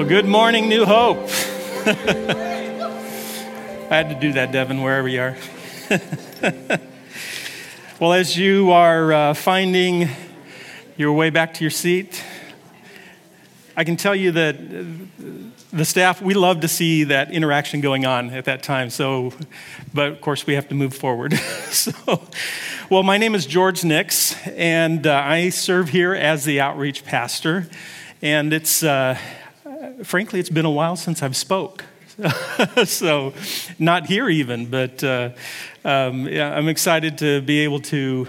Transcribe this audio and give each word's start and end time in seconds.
Well, 0.00 0.08
good 0.08 0.24
morning, 0.24 0.70
New 0.70 0.86
Hope. 0.86 1.18
I 1.86 1.92
had 3.90 4.08
to 4.08 4.16
do 4.18 4.32
that, 4.32 4.50
Devin, 4.50 4.80
wherever 4.80 5.06
you 5.06 5.20
are. 5.20 5.36
well, 8.00 8.14
as 8.14 8.34
you 8.34 8.70
are 8.70 9.12
uh, 9.12 9.34
finding 9.34 10.08
your 10.96 11.12
way 11.12 11.28
back 11.28 11.52
to 11.52 11.62
your 11.62 11.70
seat, 11.70 12.24
I 13.76 13.84
can 13.84 13.96
tell 13.96 14.16
you 14.16 14.32
that 14.32 14.56
the 15.70 15.84
staff, 15.84 16.22
we 16.22 16.32
love 16.32 16.60
to 16.60 16.68
see 16.68 17.04
that 17.04 17.30
interaction 17.30 17.82
going 17.82 18.06
on 18.06 18.30
at 18.30 18.46
that 18.46 18.62
time. 18.62 18.88
So, 18.88 19.34
but 19.92 20.12
of 20.12 20.22
course, 20.22 20.46
we 20.46 20.54
have 20.54 20.70
to 20.70 20.74
move 20.74 20.94
forward. 20.94 21.34
so, 21.34 22.22
well, 22.88 23.02
my 23.02 23.18
name 23.18 23.34
is 23.34 23.44
George 23.44 23.84
Nix, 23.84 24.34
and 24.46 25.06
uh, 25.06 25.12
I 25.14 25.50
serve 25.50 25.90
here 25.90 26.14
as 26.14 26.46
the 26.46 26.58
outreach 26.58 27.04
pastor. 27.04 27.68
And 28.22 28.54
it's, 28.54 28.82
uh, 28.82 29.18
frankly, 30.04 30.40
it's 30.40 30.50
been 30.50 30.64
a 30.64 30.70
while 30.70 30.96
since 30.96 31.22
I've 31.22 31.36
spoke. 31.36 31.84
so, 32.84 33.32
not 33.78 34.06
here 34.06 34.28
even, 34.28 34.66
but 34.66 35.02
uh, 35.02 35.30
um, 35.84 36.26
yeah, 36.26 36.54
I'm 36.54 36.68
excited 36.68 37.18
to 37.18 37.40
be 37.40 37.60
able 37.60 37.80
to 37.80 38.26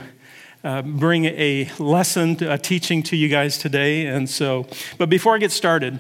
uh, 0.64 0.82
bring 0.82 1.26
a 1.26 1.70
lesson, 1.80 2.42
a 2.44 2.58
teaching 2.58 3.04
to 3.04 3.18
you 3.18 3.28
guys 3.28 3.58
today. 3.58 4.06
And 4.06 4.30
so, 4.30 4.68
but 4.98 5.10
before 5.10 5.36
I 5.36 5.40
get 5.40 5.52
started, 5.52 6.00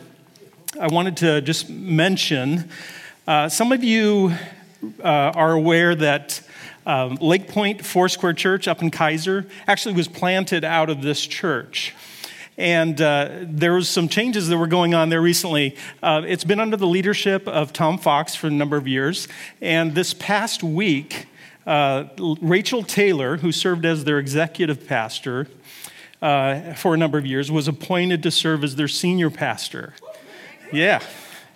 I 0.79 0.87
wanted 0.87 1.17
to 1.17 1.41
just 1.41 1.69
mention 1.69 2.69
uh, 3.27 3.49
some 3.49 3.71
of 3.71 3.83
you 3.83 4.33
uh, 5.03 5.07
are 5.07 5.51
aware 5.51 5.95
that 5.95 6.41
um, 6.85 7.15
Lake 7.15 7.47
Point 7.47 7.85
Foursquare 7.85 8.33
Church 8.33 8.67
up 8.67 8.81
in 8.81 8.89
Keizer 8.89 9.49
actually 9.67 9.95
was 9.95 10.07
planted 10.07 10.63
out 10.63 10.89
of 10.89 11.01
this 11.01 11.25
church. 11.25 11.93
And 12.57 13.01
uh, 13.01 13.29
there 13.43 13.73
was 13.73 13.89
some 13.89 14.07
changes 14.07 14.47
that 14.49 14.57
were 14.57 14.67
going 14.67 14.93
on 14.93 15.09
there 15.09 15.21
recently. 15.21 15.75
Uh, 16.03 16.21
it's 16.25 16.43
been 16.43 16.59
under 16.59 16.77
the 16.77 16.87
leadership 16.87 17.47
of 17.47 17.73
Tom 17.73 17.97
Fox 17.97 18.35
for 18.35 18.47
a 18.47 18.51
number 18.51 18.77
of 18.77 18.87
years. 18.87 19.27
And 19.61 19.95
this 19.95 20.13
past 20.13 20.61
week, 20.61 21.27
uh, 21.65 22.05
Rachel 22.41 22.83
Taylor, 22.83 23.37
who 23.37 23.51
served 23.51 23.85
as 23.85 24.03
their 24.03 24.19
executive 24.19 24.87
pastor 24.87 25.47
uh, 26.21 26.73
for 26.73 26.93
a 26.93 26.97
number 26.97 27.17
of 27.17 27.25
years, 27.25 27.51
was 27.51 27.67
appointed 27.67 28.21
to 28.23 28.31
serve 28.31 28.63
as 28.63 28.75
their 28.75 28.87
senior 28.87 29.29
pastor. 29.29 29.93
Yeah. 30.71 31.01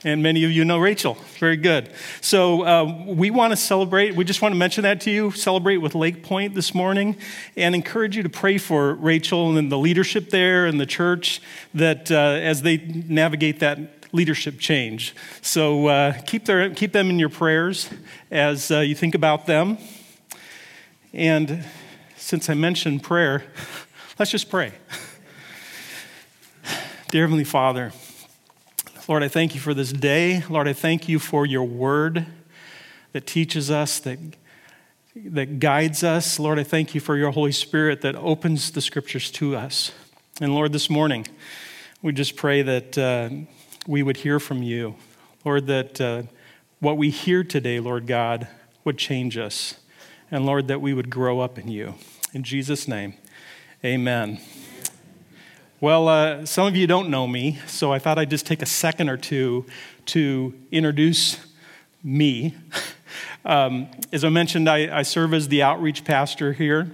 And 0.03 0.21
many 0.21 0.43
of 0.43 0.51
you 0.51 0.65
know 0.65 0.77
Rachel. 0.77 1.15
Very 1.39 1.57
good. 1.57 1.89
So 2.21 2.63
uh, 2.63 3.05
we 3.07 3.31
want 3.31 3.51
to 3.51 3.57
celebrate. 3.57 4.15
We 4.15 4.23
just 4.23 4.41
want 4.41 4.53
to 4.53 4.57
mention 4.57 4.83
that 4.83 5.01
to 5.01 5.11
you. 5.11 5.31
Celebrate 5.31 5.77
with 5.77 5.95
Lake 5.95 6.21
Point 6.21 6.53
this 6.53 6.75
morning, 6.75 7.15
and 7.57 7.73
encourage 7.73 8.15
you 8.15 8.21
to 8.21 8.29
pray 8.29 8.57
for 8.59 8.93
Rachel 8.93 9.57
and 9.57 9.71
the 9.71 9.77
leadership 9.77 10.29
there 10.29 10.67
and 10.67 10.79
the 10.79 10.85
church 10.85 11.41
that 11.73 12.11
uh, 12.11 12.15
as 12.15 12.61
they 12.61 12.77
navigate 12.77 13.59
that 13.61 13.79
leadership 14.11 14.59
change. 14.59 15.15
So 15.41 15.87
uh, 15.87 16.13
keep 16.25 16.45
their 16.45 16.69
keep 16.73 16.93
them 16.93 17.09
in 17.09 17.19
your 17.19 17.29
prayers 17.29 17.89
as 18.31 18.71
uh, 18.71 18.79
you 18.79 18.95
think 18.95 19.15
about 19.15 19.45
them. 19.45 19.77
And 21.13 21.63
since 22.15 22.49
I 22.49 22.53
mentioned 22.53 23.03
prayer, 23.03 23.43
let's 24.19 24.31
just 24.31 24.49
pray. 24.49 24.73
Dear 27.09 27.23
Heavenly 27.23 27.43
Father. 27.43 27.91
Lord, 29.07 29.21
I 29.21 29.27
thank 29.27 29.53
you 29.53 29.61
for 29.61 29.75
this 29.75 29.93
day. 29.93 30.41
Lord, 30.49 30.67
I 30.67 30.73
thank 30.73 31.07
you 31.07 31.19
for 31.19 31.45
your 31.45 31.63
word 31.63 32.25
that 33.11 33.27
teaches 33.27 33.69
us, 33.69 33.99
that, 33.99 34.17
that 35.15 35.59
guides 35.59 36.03
us. 36.03 36.39
Lord, 36.39 36.57
I 36.57 36.63
thank 36.63 36.95
you 36.95 37.01
for 37.01 37.15
your 37.15 37.29
Holy 37.29 37.51
Spirit 37.51 38.01
that 38.01 38.15
opens 38.15 38.71
the 38.71 38.81
scriptures 38.81 39.29
to 39.31 39.55
us. 39.55 39.91
And 40.41 40.55
Lord, 40.55 40.73
this 40.73 40.89
morning, 40.89 41.27
we 42.01 42.13
just 42.13 42.35
pray 42.35 42.63
that 42.63 42.97
uh, 42.97 43.29
we 43.85 44.01
would 44.01 44.17
hear 44.17 44.39
from 44.39 44.63
you. 44.63 44.95
Lord, 45.45 45.67
that 45.67 46.01
uh, 46.01 46.23
what 46.79 46.97
we 46.97 47.11
hear 47.11 47.43
today, 47.43 47.79
Lord 47.79 48.07
God, 48.07 48.47
would 48.85 48.97
change 48.97 49.37
us. 49.37 49.75
And 50.31 50.47
Lord, 50.47 50.67
that 50.67 50.81
we 50.81 50.95
would 50.95 51.11
grow 51.11 51.41
up 51.41 51.59
in 51.59 51.67
you. 51.67 51.93
In 52.33 52.41
Jesus' 52.41 52.87
name, 52.87 53.13
amen. 53.83 54.39
Well, 55.85 56.07
uh, 56.07 56.47
some 56.47 56.65
of 56.65 56.75
you 56.75 56.87
don't 56.87 57.11
know 57.11 57.27
me, 57.27 57.59
so 57.67 57.93
I 57.93 57.99
thought 57.99 58.17
I'd 58.17 58.31
just 58.31 58.47
take 58.47 58.63
a 58.63 58.65
second 58.65 59.07
or 59.07 59.17
two 59.17 59.67
to 60.07 60.51
introduce 60.71 61.37
me. 62.03 62.55
Um, 63.45 63.87
as 64.11 64.23
I 64.23 64.29
mentioned, 64.29 64.67
I, 64.67 64.97
I, 64.97 65.03
serve 65.03 65.33
as 65.33 65.47
the 65.47 65.61
outreach 65.61 66.03
pastor 66.03 66.51
here, 66.51 66.91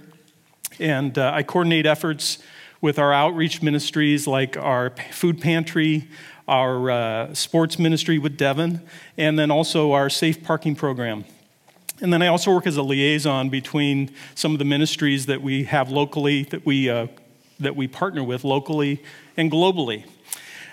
and 0.78 1.16
uh, 1.16 1.32
I 1.34 1.42
coordinate 1.42 1.86
efforts 1.86 2.38
with 2.80 2.98
our 2.98 3.12
outreach 3.12 3.62
ministries 3.62 4.26
like 4.26 4.56
our 4.56 4.90
food 5.10 5.40
pantry, 5.40 6.08
our 6.46 6.90
uh, 6.90 7.34
sports 7.34 7.78
ministry 7.78 8.18
with 8.18 8.36
Devon, 8.36 8.82
and 9.16 9.38
then 9.38 9.50
also 9.50 9.92
our 9.92 10.10
safe 10.10 10.44
parking 10.44 10.76
program. 10.76 11.24
And 12.02 12.12
then 12.12 12.22
I 12.22 12.26
also 12.26 12.52
work 12.52 12.66
as 12.66 12.76
a 12.76 12.82
liaison 12.82 13.48
between 13.48 14.10
some 14.34 14.52
of 14.52 14.58
the 14.58 14.64
ministries 14.64 15.26
that 15.26 15.40
we 15.40 15.64
have 15.64 15.90
locally 15.90 16.44
that 16.44 16.66
we 16.66 16.90
uh, 16.90 17.06
that 17.62 17.76
we 17.76 17.88
partner 17.88 18.22
with 18.22 18.44
locally 18.44 19.02
and 19.36 19.50
globally. 19.50 20.04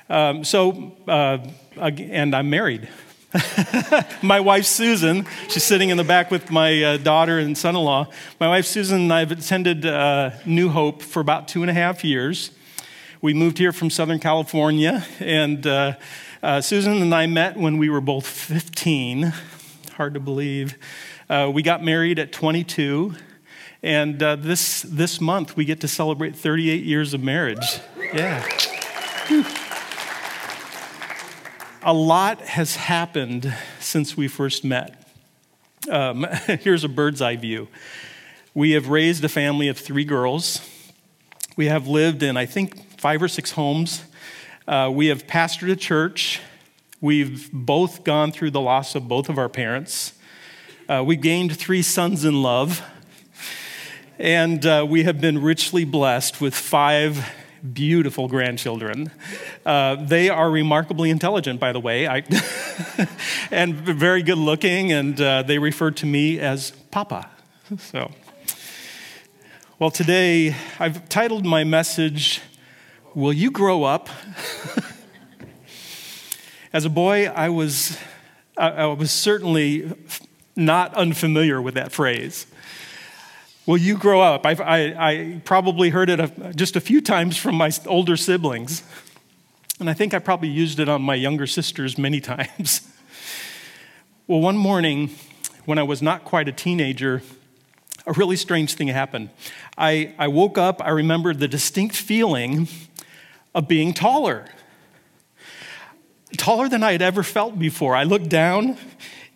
Um, 0.09 0.43
so, 0.43 0.93
uh, 1.07 1.37
and 1.77 2.35
I'm 2.35 2.49
married. 2.49 2.89
my 4.23 4.39
wife 4.39 4.65
Susan, 4.65 5.27
she's 5.49 5.63
sitting 5.63 5.89
in 5.89 5.97
the 5.97 6.03
back 6.03 6.31
with 6.31 6.49
my 6.49 6.83
uh, 6.83 6.97
daughter 6.97 7.37
and 7.37 7.55
son 7.55 7.75
in 7.75 7.81
law. 7.83 8.07
My 8.39 8.47
wife 8.47 8.65
Susan 8.65 9.01
and 9.01 9.13
I 9.13 9.19
have 9.19 9.31
attended 9.31 9.85
uh, 9.85 10.31
New 10.47 10.69
Hope 10.69 11.03
for 11.03 11.19
about 11.19 11.47
two 11.47 11.61
and 11.61 11.69
a 11.69 11.73
half 11.73 12.03
years. 12.03 12.49
We 13.21 13.35
moved 13.35 13.59
here 13.59 13.71
from 13.71 13.91
Southern 13.91 14.19
California, 14.19 15.05
and 15.19 15.67
uh, 15.67 15.93
uh 16.41 16.61
Susan 16.61 17.01
and 17.01 17.13
I 17.13 17.27
met 17.27 17.55
when 17.55 17.77
we 17.77 17.89
were 17.89 18.01
both 18.01 18.25
15. 18.25 19.33
Hard 19.93 20.15
to 20.15 20.19
believe. 20.19 20.75
Uh, 21.29 21.51
we 21.53 21.61
got 21.61 21.83
married 21.83 22.17
at 22.17 22.31
22 22.31 23.13
and 23.81 24.21
uh, 24.21 24.35
this, 24.35 24.81
this 24.81 25.21
month, 25.21 25.55
we 25.55 25.63
get 25.63 25.79
to 25.81 25.87
celebrate 25.87 26.35
38 26.35 26.83
years 26.83 27.13
of 27.13 27.23
marriage. 27.23 27.79
Yeah. 28.13 28.45
A 31.81 31.93
lot 31.93 32.41
has 32.41 32.75
happened 32.75 33.55
since 33.79 34.17
we 34.17 34.27
first 34.27 34.65
met. 34.65 35.09
Um, 35.89 36.23
here's 36.47 36.83
a 36.83 36.89
bird's 36.89 37.21
eye 37.21 37.37
view. 37.37 37.69
We 38.53 38.71
have 38.71 38.89
raised 38.89 39.23
a 39.23 39.29
family 39.29 39.69
of 39.69 39.77
three 39.77 40.03
girls. 40.03 40.59
We 41.55 41.67
have 41.67 41.87
lived 41.87 42.21
in, 42.21 42.35
I 42.35 42.45
think, 42.45 42.99
five 42.99 43.21
or 43.21 43.29
six 43.29 43.51
homes. 43.51 44.03
Uh, 44.67 44.91
we 44.93 45.07
have 45.07 45.25
pastored 45.25 45.71
a 45.71 45.75
church. 45.75 46.41
We've 46.99 47.49
both 47.53 48.03
gone 48.03 48.33
through 48.33 48.51
the 48.51 48.59
loss 48.59 48.93
of 48.93 49.07
both 49.07 49.29
of 49.29 49.37
our 49.37 49.47
parents. 49.47 50.13
Uh, 50.89 51.03
we 51.05 51.15
gained 51.15 51.55
three 51.55 51.81
sons 51.81 52.25
in 52.25 52.41
love. 52.41 52.81
And 54.19 54.65
uh, 54.65 54.85
we 54.87 55.03
have 55.03 55.21
been 55.21 55.41
richly 55.41 55.85
blessed 55.85 56.41
with 56.41 56.53
five 56.53 57.25
beautiful 57.71 58.27
grandchildren. 58.27 59.11
Uh, 59.65 59.95
they 59.95 60.27
are 60.27 60.51
remarkably 60.51 61.09
intelligent, 61.09 61.61
by 61.61 61.71
the 61.71 61.79
way, 61.79 62.05
I 62.05 62.23
and 63.51 63.75
very 63.75 64.21
good 64.21 64.37
looking, 64.37 64.91
and 64.91 65.21
uh, 65.21 65.43
they 65.43 65.57
refer 65.57 65.91
to 65.91 66.05
me 66.05 66.37
as 66.37 66.71
Papa. 66.91 67.29
So, 67.77 68.11
well, 69.77 69.91
today 69.91 70.53
I've 70.79 71.07
titled 71.07 71.45
my 71.45 71.63
message, 71.63 72.41
Will 73.15 73.31
You 73.31 73.51
Grow 73.51 73.83
Up? 73.85 74.09
As 76.73 76.83
a 76.83 76.89
boy, 76.89 77.27
I 77.27 77.49
was, 77.49 77.97
I 78.57 78.87
was 78.87 79.11
certainly 79.11 79.93
not 80.55 80.93
unfamiliar 80.95 81.61
with 81.61 81.75
that 81.75 81.91
phrase. 81.91 82.47
Will 83.69 83.77
you 83.77 83.99
grow 83.99 84.19
up? 84.19 84.47
I, 84.47 84.53
I, 84.53 85.09
I 85.09 85.41
probably 85.45 85.91
heard 85.91 86.09
it 86.09 86.19
a, 86.19 86.53
just 86.55 86.75
a 86.75 86.81
few 86.81 87.01
times 87.01 87.37
from 87.37 87.53
my 87.53 87.69
older 87.85 88.17
siblings. 88.17 88.81
And 89.79 89.87
I 89.87 89.93
think 89.93 90.15
I 90.15 90.17
probably 90.17 90.47
used 90.49 90.79
it 90.79 90.89
on 90.89 91.03
my 91.03 91.13
younger 91.13 91.45
sisters 91.45 91.95
many 91.95 92.19
times. 92.33 92.81
well, 94.25 94.39
one 94.39 94.57
morning, 94.57 95.11
when 95.65 95.77
I 95.77 95.83
was 95.83 96.01
not 96.01 96.23
quite 96.23 96.47
a 96.47 96.51
teenager, 96.51 97.21
a 98.07 98.13
really 98.13 98.37
strange 98.37 98.73
thing 98.73 98.87
happened. 98.87 99.29
I, 99.77 100.15
I 100.17 100.29
woke 100.29 100.57
up, 100.57 100.81
I 100.83 100.89
remembered 100.89 101.37
the 101.37 101.47
distinct 101.47 101.95
feeling 101.95 102.67
of 103.53 103.67
being 103.67 103.93
taller. 103.93 104.47
Taller 106.37 106.69
than 106.69 106.81
I 106.81 106.93
had 106.93 107.03
ever 107.03 107.21
felt 107.21 107.59
before. 107.59 107.95
I 107.95 108.01
looked 108.01 108.29
down, 108.29 108.77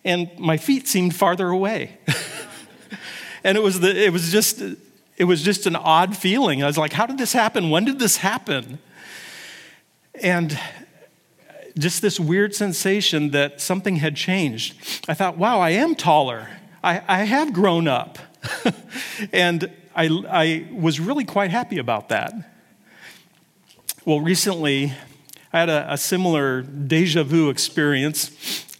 and 0.03 0.31
my 0.39 0.57
feet 0.57 0.87
seemed 0.87 1.15
farther 1.15 1.49
away. 1.49 1.99
and 3.43 3.57
it 3.57 3.61
was, 3.61 3.79
the, 3.79 4.05
it 4.05 4.11
was 4.11 4.31
just 4.31 4.61
it 5.17 5.25
was 5.25 5.43
just 5.43 5.65
an 5.65 5.75
odd 5.75 6.17
feeling. 6.17 6.63
I 6.63 6.67
was 6.67 6.77
like, 6.77 6.93
how 6.93 7.05
did 7.05 7.17
this 7.17 7.33
happen? 7.33 7.69
When 7.69 7.85
did 7.85 7.99
this 7.99 8.17
happen? 8.17 8.79
And 10.21 10.59
just 11.77 12.01
this 12.01 12.19
weird 12.19 12.55
sensation 12.55 13.31
that 13.31 13.61
something 13.61 13.97
had 13.97 14.15
changed. 14.15 14.75
I 15.07 15.13
thought, 15.13 15.37
wow, 15.37 15.59
I 15.59 15.71
am 15.71 15.95
taller. 15.95 16.49
I, 16.83 17.01
I 17.07 17.23
have 17.23 17.53
grown 17.53 17.87
up. 17.87 18.17
and 19.33 19.71
I, 19.95 20.07
I 20.29 20.67
was 20.73 20.99
really 20.99 21.25
quite 21.25 21.51
happy 21.51 21.77
about 21.77 22.09
that. 22.09 22.33
Well, 24.05 24.19
recently, 24.19 24.93
I 25.51 25.59
had 25.59 25.69
a, 25.69 25.93
a 25.93 25.97
similar 25.97 26.61
deja 26.61 27.23
vu 27.23 27.49
experience. 27.49 28.31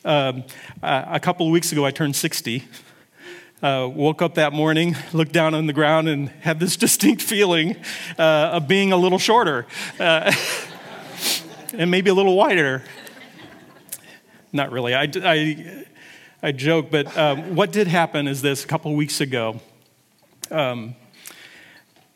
Um, 0.04 0.44
a 0.82 1.20
couple 1.20 1.46
of 1.46 1.52
weeks 1.52 1.72
ago, 1.72 1.86
I 1.86 1.92
turned 1.92 2.16
60. 2.16 2.68
Uh, 3.64 3.88
woke 3.88 4.22
up 4.22 4.36
that 4.36 4.52
morning, 4.52 4.94
looked 5.14 5.32
down 5.32 5.54
on 5.54 5.68
the 5.68 5.72
ground, 5.72 6.10
and 6.10 6.28
had 6.42 6.60
this 6.60 6.76
distinct 6.86 7.22
feeling 7.22 7.78
uh, 8.20 8.52
of 8.52 8.68
being 8.68 8.92
a 8.92 8.98
little 8.98 9.18
shorter 9.18 9.66
uh, 10.02 10.30
and 11.74 11.90
maybe 11.90 12.10
a 12.10 12.14
little 12.14 12.36
wider. 12.36 12.84
Not 14.52 14.74
really. 14.74 14.94
I, 14.94 15.10
I, 15.16 15.86
I 16.44 16.52
joke, 16.52 16.92
but 16.92 17.18
um, 17.18 17.56
what 17.56 17.72
did 17.72 17.88
happen 17.88 18.28
is 18.28 18.42
this 18.42 18.66
a 18.66 18.68
couple 18.68 18.94
weeks 18.96 19.22
ago. 19.22 19.62
Um, 20.52 20.98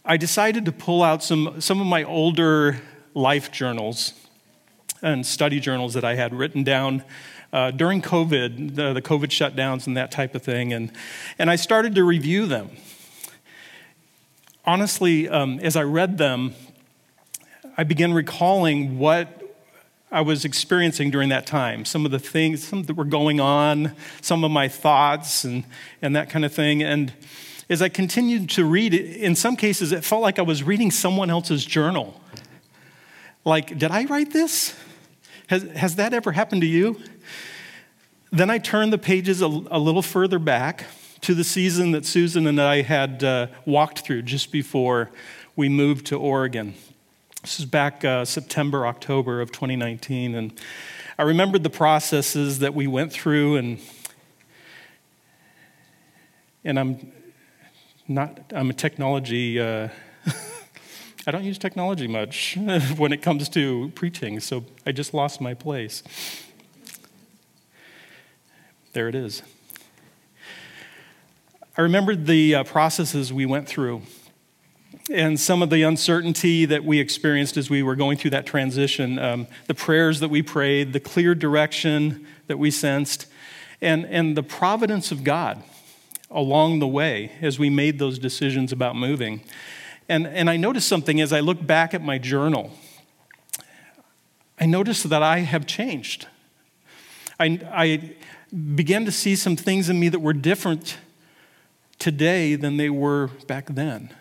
I 0.04 0.18
decided 0.18 0.66
to 0.66 0.74
pull 0.74 1.02
out 1.02 1.24
some, 1.24 1.62
some 1.62 1.80
of 1.80 1.88
my 1.88 2.04
older 2.04 2.82
life 3.14 3.54
journals 3.54 4.14
and 5.02 5.26
study 5.26 5.62
journals 5.62 5.94
that 5.94 6.04
I 6.04 6.16
had 6.16 6.34
written 6.34 6.66
down 6.66 7.06
uh, 7.54 7.72
during 7.72 8.02
COVID, 8.02 8.76
the, 8.76 8.94
the, 8.94 9.02
COVID 9.02 9.28
shutdowns 9.28 9.88
and 9.88 9.96
that 9.96 10.12
type 10.12 10.36
of 10.36 10.44
thing, 10.44 10.74
and, 10.74 10.92
and 11.40 11.50
I 11.50 11.56
started 11.56 11.96
to 11.96 12.04
review 12.04 12.46
them. 12.46 12.72
Honestly, 14.66 15.30
um, 15.30 15.60
as 15.60 15.76
I 15.76 15.84
read 15.84 16.18
them, 16.18 16.54
I 17.78 17.84
began 17.84 18.14
recalling 18.14 19.00
what 19.00 19.38
I 20.12 20.22
was 20.22 20.46
experiencing 20.46 21.12
during 21.12 21.30
that 21.30 21.46
time, 21.46 21.86
some 21.86 22.06
of 22.06 22.12
the 22.12 22.20
things 22.20 22.66
some 22.66 22.84
that 22.84 22.96
were 22.96 23.06
going 23.06 23.40
on, 23.40 23.94
some 24.22 24.44
of 24.44 24.52
my 24.52 24.68
thoughts, 24.68 25.44
and, 25.44 25.66
and 26.02 26.16
that 26.16 26.30
kind 26.30 26.46
of 26.46 26.54
thing. 26.54 26.82
And 26.82 27.14
as 27.70 27.82
I 27.82 27.90
continued 27.90 28.50
to 28.52 28.64
read, 28.64 28.94
in 28.94 29.36
some 29.36 29.58
cases, 29.58 29.92
it 29.92 30.06
felt 30.06 30.22
like 30.22 30.40
I 30.40 30.44
was 30.44 30.64
reading 30.64 30.92
someone 30.92 31.30
else's 31.30 31.66
journal. 31.66 32.22
Like, 33.44 33.78
did 33.78 33.92
I 33.92 34.06
write 34.06 34.32
this? 34.32 34.76
Has, 35.48 35.64
has 35.64 35.96
that 35.96 36.14
ever 36.14 36.32
happened 36.32 36.62
to 36.62 36.68
you? 36.68 37.00
Then 38.32 38.50
I 38.50 38.58
turned 38.58 38.92
the 38.92 38.98
pages 38.98 39.42
a, 39.42 39.46
a 39.46 39.80
little 39.80 40.02
further 40.02 40.38
back 40.38 40.86
to 41.22 41.34
the 41.34 41.46
season 41.46 41.92
that 41.92 42.06
Susan 42.06 42.46
and 42.46 42.60
I 42.62 42.82
had 42.82 43.24
uh, 43.24 43.48
walked 43.66 44.00
through 44.00 44.24
just 44.24 44.52
before 44.52 45.10
we 45.56 45.70
moved 45.70 46.08
to 46.08 46.20
Oregon. 46.20 46.74
This 47.42 47.60
is 47.60 47.66
back 47.66 48.04
uh, 48.04 48.26
September, 48.26 48.86
October 48.86 49.40
of 49.40 49.54
2019. 49.54 50.36
And 50.36 50.60
I 51.18 51.24
remembered 51.24 51.64
the 51.64 51.70
processes 51.70 52.60
that 52.60 52.74
we 52.74 52.86
went 52.86 53.14
through, 53.14 53.56
and, 53.56 53.80
and 56.66 56.78
I'm 56.78 57.12
not, 58.10 58.52
I'm 58.54 58.70
a 58.70 58.74
technology, 58.74 59.58
uh, 59.58 59.88
I 61.28 61.32
don't 61.32 61.46
use 61.46 61.58
technology 61.58 62.08
much 62.08 62.58
when 62.98 63.14
it 63.14 63.22
comes 63.22 63.48
to 63.50 63.90
preaching, 63.96 64.42
so 64.42 64.66
I 64.86 64.92
just 64.92 65.14
lost 65.14 65.40
my 65.40 65.54
place. 65.54 66.04
There 68.98 69.08
it 69.08 69.14
is. 69.14 69.44
I 71.78 71.82
remembered 71.82 72.26
the 72.26 72.56
uh, 72.56 72.64
processes 72.64 73.32
we 73.32 73.46
went 73.46 73.68
through 73.68 74.02
and 75.12 75.40
some 75.40 75.62
of 75.62 75.70
the 75.70 75.84
uncertainty 75.84 76.66
that 76.66 76.84
we 76.84 77.00
experienced 77.00 77.58
as 77.58 77.70
we 77.70 77.84
were 77.84 77.96
going 77.96 78.18
through 78.18 78.32
that 78.32 78.48
transition, 78.48 79.20
um, 79.20 79.46
the 79.68 79.76
prayers 79.76 80.20
that 80.22 80.30
we 80.30 80.42
prayed, 80.42 80.94
the 80.94 81.00
clear 81.00 81.36
direction 81.36 82.26
that 82.48 82.58
we 82.58 82.72
sensed, 82.72 83.28
and, 83.82 84.04
and 84.06 84.36
the 84.36 84.42
providence 84.42 85.12
of 85.12 85.24
God 85.24 85.62
along 86.32 86.80
the 86.80 86.88
way 86.88 87.34
as 87.40 87.60
we 87.60 87.70
made 87.70 88.00
those 88.00 88.18
decisions 88.18 88.72
about 88.72 88.96
moving. 88.96 89.44
And, 90.10 90.26
and 90.26 90.50
I 90.50 90.58
noticed 90.58 90.88
something 90.88 91.22
as 91.22 91.32
I 91.32 91.42
look 91.42 91.64
back 91.64 91.94
at 91.94 92.02
my 92.02 92.18
journal. 92.18 92.72
I 94.60 94.66
noticed 94.66 95.08
that 95.12 95.22
I 95.22 95.42
have 95.42 95.68
changed. 95.68 96.26
I, 97.40 97.60
I 97.72 98.16
began 98.76 99.06
to 99.06 99.12
see 99.12 99.36
some 99.36 99.56
things 99.56 99.90
in 99.90 100.00
me 100.00 100.10
that 100.10 100.20
were 100.20 100.34
different 100.34 100.98
today 102.00 102.56
than 102.56 102.78
they 102.78 102.90
were 102.90 103.28
back 103.48 103.68
then. 103.68 104.14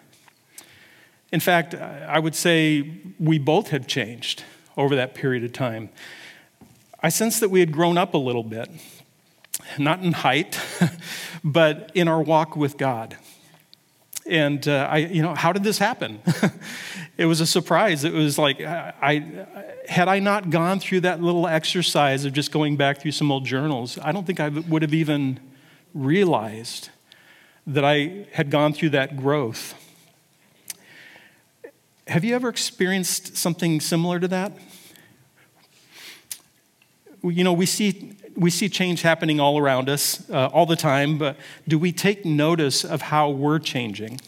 In 1.33 1.41
fact, 1.41 1.75
I 1.75 2.19
would 2.19 2.35
say 2.35 2.99
we 3.19 3.39
both 3.39 3.69
had 3.69 3.89
changed 3.89 4.45
over 4.77 4.97
that 4.97 5.15
period 5.15 5.45
of 5.45 5.53
time. 5.53 5.91
I 7.03 7.09
sensed 7.09 7.41
that 7.41 7.51
we 7.51 7.61
had 7.61 7.73
grown 7.73 7.99
up 7.99 8.15
a 8.15 8.19
little 8.19 8.43
bit, 8.43 8.71
not 9.79 10.03
in 10.03 10.13
height, 10.13 10.61
but 11.45 11.91
in 11.95 12.09
our 12.09 12.23
walk 12.23 12.57
with 12.57 12.79
God. 12.79 13.17
And 14.29 14.67
uh, 14.67 14.89
I, 14.91 14.99
you 14.99 15.23
know, 15.23 15.35
how 15.35 15.53
did 15.53 15.63
this 15.63 15.79
happen? 15.79 16.21
it 17.17 17.27
was 17.27 17.41
a 17.41 17.47
surprise. 17.47 18.05
It 18.05 18.13
was 18.13 18.39
like, 18.39 18.61
I, 18.61 19.47
had 19.89 20.09
I 20.09 20.19
not 20.19 20.51
gone 20.51 20.81
through 20.81 21.01
that 21.01 21.23
little 21.23 21.47
exercise 21.47 22.25
of 22.25 22.33
just 22.33 22.51
going 22.51 22.77
back 22.77 23.01
through 23.01 23.13
some 23.13 23.31
old 23.31 23.45
journals, 23.45 23.99
I 24.03 24.13
don't 24.13 24.27
think 24.27 24.41
I 24.41 24.49
would 24.49 24.83
have 24.83 24.95
even 24.95 25.41
realized 25.95 26.91
that 27.67 27.85
I 27.85 28.27
had 28.33 28.51
gone 28.51 28.73
through 28.73 28.91
that 28.91 29.17
growth. 29.17 29.75
Have 32.07 32.25
you 32.25 32.35
ever 32.35 32.49
experienced 32.49 33.37
something 33.37 33.81
similar 33.81 34.21
to 34.21 34.29
that? 34.29 34.53
You 37.23 37.43
know, 37.43 37.53
we 37.53 37.67
see, 37.67 38.17
we 38.37 38.51
see 38.51 38.69
change 38.69 39.03
happening 39.03 39.41
all 39.41 39.59
around 39.59 39.89
us 39.89 40.29
uh, 40.31 40.47
all 40.49 40.67
the 40.67 40.77
time, 40.77 41.17
but 41.19 41.37
do 41.67 41.79
we 41.79 41.91
take 41.91 42.25
notice 42.25 42.85
of 42.85 43.03
how 43.03 43.31
we're 43.31 43.59
changing? 43.59 44.21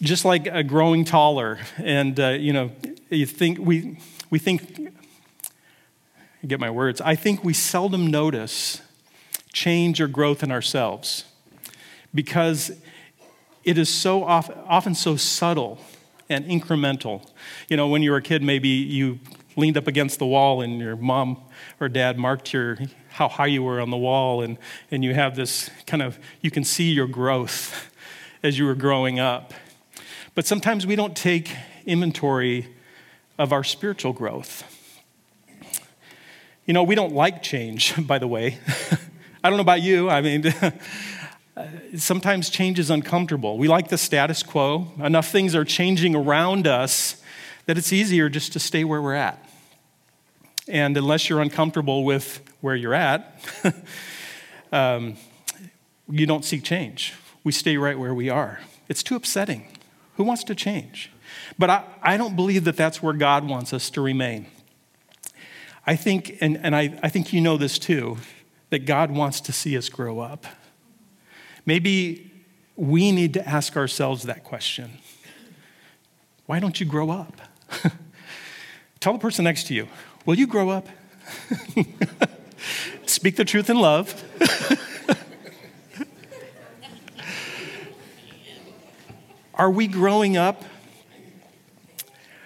Just 0.00 0.24
like 0.24 0.46
uh, 0.46 0.62
growing 0.62 1.04
taller, 1.04 1.58
and 1.78 2.18
uh, 2.18 2.28
you 2.28 2.52
know, 2.52 2.70
you 3.10 3.26
think 3.26 3.58
we, 3.58 3.98
we 4.30 4.38
think, 4.38 4.88
get 6.46 6.60
my 6.60 6.70
words, 6.70 7.00
I 7.00 7.16
think 7.16 7.42
we 7.42 7.54
seldom 7.54 8.06
notice 8.10 8.80
change 9.52 10.00
or 10.00 10.08
growth 10.08 10.42
in 10.42 10.50
ourselves 10.50 11.24
because 12.12 12.72
it 13.64 13.78
is 13.78 13.88
so 13.88 14.24
often 14.24 14.94
so 14.94 15.16
subtle 15.16 15.78
and 16.28 16.44
incremental. 16.46 17.26
You 17.68 17.76
know, 17.76 17.88
when 17.88 18.02
you 18.02 18.10
were 18.10 18.18
a 18.18 18.22
kid, 18.22 18.42
maybe 18.42 18.68
you 18.68 19.18
leaned 19.56 19.76
up 19.76 19.86
against 19.86 20.18
the 20.18 20.26
wall 20.26 20.60
and 20.60 20.80
your 20.80 20.96
mom 20.96 21.40
or 21.84 21.88
dad 21.88 22.18
marked 22.18 22.52
your 22.52 22.78
how 23.10 23.28
high 23.28 23.46
you 23.46 23.62
were 23.62 23.80
on 23.80 23.90
the 23.90 23.96
wall 23.96 24.42
and, 24.42 24.58
and 24.90 25.04
you 25.04 25.14
have 25.14 25.36
this 25.36 25.70
kind 25.86 26.02
of 26.02 26.18
you 26.40 26.50
can 26.50 26.64
see 26.64 26.90
your 26.90 27.06
growth 27.06 27.90
as 28.42 28.58
you 28.58 28.64
were 28.64 28.74
growing 28.74 29.20
up 29.20 29.54
but 30.34 30.46
sometimes 30.46 30.86
we 30.86 30.96
don't 30.96 31.16
take 31.16 31.54
inventory 31.86 32.68
of 33.38 33.52
our 33.52 33.62
spiritual 33.62 34.12
growth 34.12 34.64
you 36.66 36.74
know 36.74 36.82
we 36.82 36.94
don't 36.94 37.12
like 37.12 37.42
change 37.42 37.94
by 38.06 38.18
the 38.18 38.26
way 38.26 38.58
i 39.44 39.48
don't 39.48 39.56
know 39.56 39.62
about 39.62 39.82
you 39.82 40.10
i 40.10 40.20
mean 40.20 40.52
sometimes 41.96 42.50
change 42.50 42.78
is 42.78 42.90
uncomfortable. 42.90 43.58
We 43.58 43.68
like 43.68 43.88
the 43.88 43.98
status 43.98 44.42
quo. 44.42 44.88
Enough 44.98 45.28
things 45.28 45.54
are 45.54 45.64
changing 45.64 46.14
around 46.16 46.66
us 46.66 47.22
that 47.66 47.78
it's 47.78 47.92
easier 47.92 48.28
just 48.28 48.52
to 48.54 48.60
stay 48.60 48.84
where 48.84 49.00
we're 49.00 49.14
at. 49.14 49.43
And 50.68 50.96
unless 50.96 51.28
you're 51.28 51.40
uncomfortable 51.40 52.04
with 52.04 52.40
where 52.60 52.74
you're 52.74 52.94
at, 52.94 53.40
um, 54.72 55.16
you 56.08 56.26
don't 56.26 56.44
seek 56.44 56.64
change. 56.64 57.14
We 57.42 57.52
stay 57.52 57.76
right 57.76 57.98
where 57.98 58.14
we 58.14 58.30
are. 58.30 58.60
It's 58.88 59.02
too 59.02 59.16
upsetting. 59.16 59.66
Who 60.16 60.24
wants 60.24 60.44
to 60.44 60.54
change? 60.54 61.10
But 61.58 61.70
I, 61.70 61.84
I 62.02 62.16
don't 62.16 62.36
believe 62.36 62.64
that 62.64 62.76
that's 62.76 63.02
where 63.02 63.12
God 63.12 63.46
wants 63.48 63.72
us 63.72 63.90
to 63.90 64.00
remain. 64.00 64.46
I 65.86 65.96
think, 65.96 66.38
and, 66.40 66.56
and 66.58 66.74
I, 66.74 66.98
I 67.02 67.08
think 67.08 67.32
you 67.32 67.40
know 67.40 67.56
this 67.56 67.78
too, 67.78 68.18
that 68.70 68.86
God 68.86 69.10
wants 69.10 69.40
to 69.42 69.52
see 69.52 69.76
us 69.76 69.88
grow 69.88 70.20
up. 70.20 70.46
Maybe 71.66 72.30
we 72.76 73.12
need 73.12 73.34
to 73.34 73.48
ask 73.48 73.76
ourselves 73.76 74.24
that 74.24 74.44
question 74.44 74.98
Why 76.46 76.60
don't 76.60 76.80
you 76.80 76.86
grow 76.86 77.10
up? 77.10 77.40
Tell 79.00 79.12
the 79.12 79.18
person 79.18 79.44
next 79.44 79.66
to 79.68 79.74
you, 79.74 79.88
Will 80.26 80.36
you 80.36 80.46
grow 80.46 80.70
up? 80.70 80.88
Speak 83.06 83.36
the 83.36 83.44
truth 83.44 83.68
in 83.68 83.78
love. 83.78 84.24
Are 89.54 89.70
we 89.70 89.86
growing 89.86 90.36
up? 90.36 90.64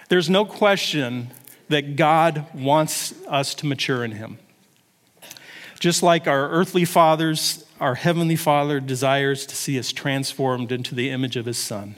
There's 0.09 0.29
no 0.29 0.45
question 0.45 1.31
that 1.69 1.97
God 1.97 2.47
wants 2.53 3.15
us 3.27 3.55
to 3.57 3.67
mature 3.67 4.05
in 4.05 4.13
Him. 4.13 4.39
Just 5.79 6.03
like 6.03 6.27
our 6.27 6.51
earthly 6.51 6.85
fathers 6.85 7.65
our 7.81 7.95
Heavenly 7.95 8.35
Father 8.35 8.81
desires 8.81 9.47
to 9.47 9.55
see 9.55 9.79
us 9.79 9.93
transformed 9.93 10.73
into 10.73 10.97
the 10.97 11.11
image 11.11 11.37
of 11.37 11.47
His 11.47 11.59
Son. 11.59 11.95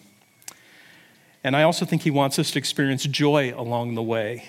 And 1.42 1.56
I 1.56 1.62
also 1.62 1.86
think 1.86 2.02
He 2.02 2.10
wants 2.10 2.38
us 2.38 2.50
to 2.50 2.58
experience 2.58 3.04
joy 3.04 3.54
along 3.56 3.94
the 3.94 4.02
way 4.02 4.44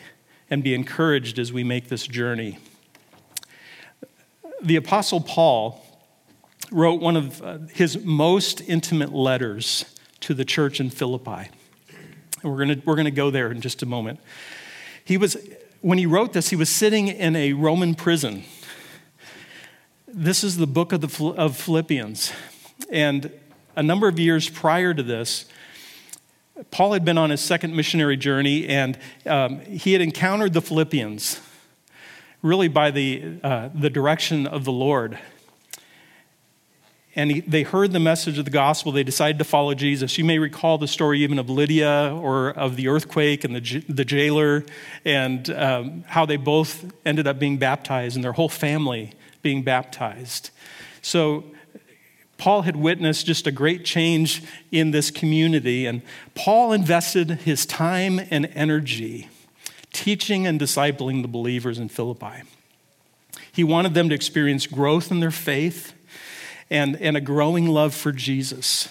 and 0.52 0.64
be 0.64 0.76
encouraged 0.76 1.40
as 1.40 1.52
we 1.52 1.64
make 1.64 1.88
this 1.88 2.06
journey. 2.06 2.60
The 4.62 4.76
Apostle 4.76 5.22
Paul 5.22 5.84
wrote 6.72 7.02
one 7.02 7.18
of 7.18 7.42
uh, 7.42 7.58
his 7.74 8.04
most 8.04 8.62
intimate 8.62 9.14
letters 9.14 9.86
to 10.20 10.34
the 10.34 10.46
church 10.46 10.80
in 10.80 10.90
Philippi. 10.90 11.50
And 12.44 12.52
we're 12.52 12.64
going 12.66 12.82
we're 12.86 12.96
going 12.96 13.06
to 13.06 13.12
go 13.12 13.32
there 13.32 13.50
in 13.50 13.62
just 13.62 13.82
a 13.82 13.86
moment. 13.86 14.20
He 15.04 15.18
was, 15.18 15.38
when 15.80 15.98
he 15.98 16.06
wrote 16.06 16.34
this, 16.34 16.50
he 16.50 16.56
was 16.56 16.70
sitting 16.70 17.08
in 17.08 17.36
a 17.36 17.54
Roman 17.54 17.96
prison. 17.96 18.44
This 20.08 20.44
is 20.44 20.58
the 20.58 20.68
book 20.68 20.92
of, 20.92 21.02
the, 21.02 21.26
of 21.38 21.56
Philippians. 21.56 22.34
And 22.92 23.32
a 23.76 23.84
number 23.84 24.08
of 24.08 24.20
years 24.20 24.50
prior 24.50 24.94
to 24.94 25.02
this, 25.02 25.46
Paul 26.70 26.94
had 26.94 27.04
been 27.04 27.18
on 27.18 27.30
his 27.30 27.42
second 27.42 27.76
missionary 27.76 28.18
journey 28.18 28.68
and 28.68 28.98
um, 29.26 29.62
he 29.62 29.94
had 29.94 30.02
encountered 30.02 30.54
the 30.54 30.62
Philippians 30.62 31.40
really 32.42 32.68
by 32.68 32.92
the, 32.92 33.40
uh, 33.44 33.70
the 33.74 33.90
direction 33.90 34.48
of 34.48 34.66
the 34.66 34.72
Lord. 34.72 35.18
And 37.16 37.32
he, 37.32 37.40
they 37.42 37.64
heard 37.64 37.92
the 37.92 38.00
message 38.00 38.38
of 38.38 38.46
the 38.46 38.52
gospel. 38.52 38.92
They 38.92 39.04
decided 39.04 39.38
to 39.40 39.44
follow 39.44 39.74
Jesus. 39.74 40.18
You 40.18 40.24
may 40.24 40.40
recall 40.40 40.78
the 40.78 40.88
story 40.88 41.22
even 41.22 41.40
of 41.40 41.50
Lydia 41.50 42.16
or 42.16 42.52
of 42.52 42.78
the 42.78 42.88
earthquake 42.88 43.44
and 43.44 43.56
the, 43.56 43.84
the 43.90 44.06
jailer 44.06 44.64
and 45.04 45.50
um, 45.50 46.04
how 46.08 46.26
they 46.26 46.38
both 46.38 46.92
ended 47.06 47.28
up 47.28 47.38
being 47.38 47.58
baptized 47.58 48.16
and 48.16 48.24
their 48.24 48.34
whole 48.34 48.50
family 48.50 49.14
being 49.42 49.62
baptized. 49.62 50.52
So 51.02 51.44
Paul 52.42 52.64
had 52.64 52.76
witnessed 52.76 53.28
just 53.28 53.46
a 53.46 53.52
great 53.52 53.86
change 53.86 54.42
in 54.72 54.90
this 54.90 55.12
community, 55.12 55.86
and 55.86 56.02
Paul 56.34 56.74
invested 56.74 57.30
his 57.30 57.68
time 57.68 58.20
and 58.32 58.50
energy 58.56 59.30
teaching 59.94 60.48
and 60.48 60.60
discipling 60.60 61.22
the 61.22 61.28
believers 61.28 61.78
in 61.78 61.88
Philippi. 61.88 62.42
He 63.52 63.64
wanted 63.64 63.94
them 63.94 64.10
to 64.10 64.16
experience 64.16 64.66
growth 64.66 65.12
in 65.12 65.20
their 65.20 65.30
faith 65.30 65.94
and, 66.72 66.96
and 67.00 67.16
a 67.16 67.22
growing 67.22 67.68
love 67.68 67.94
for 67.94 68.12
Jesus. 68.12 68.90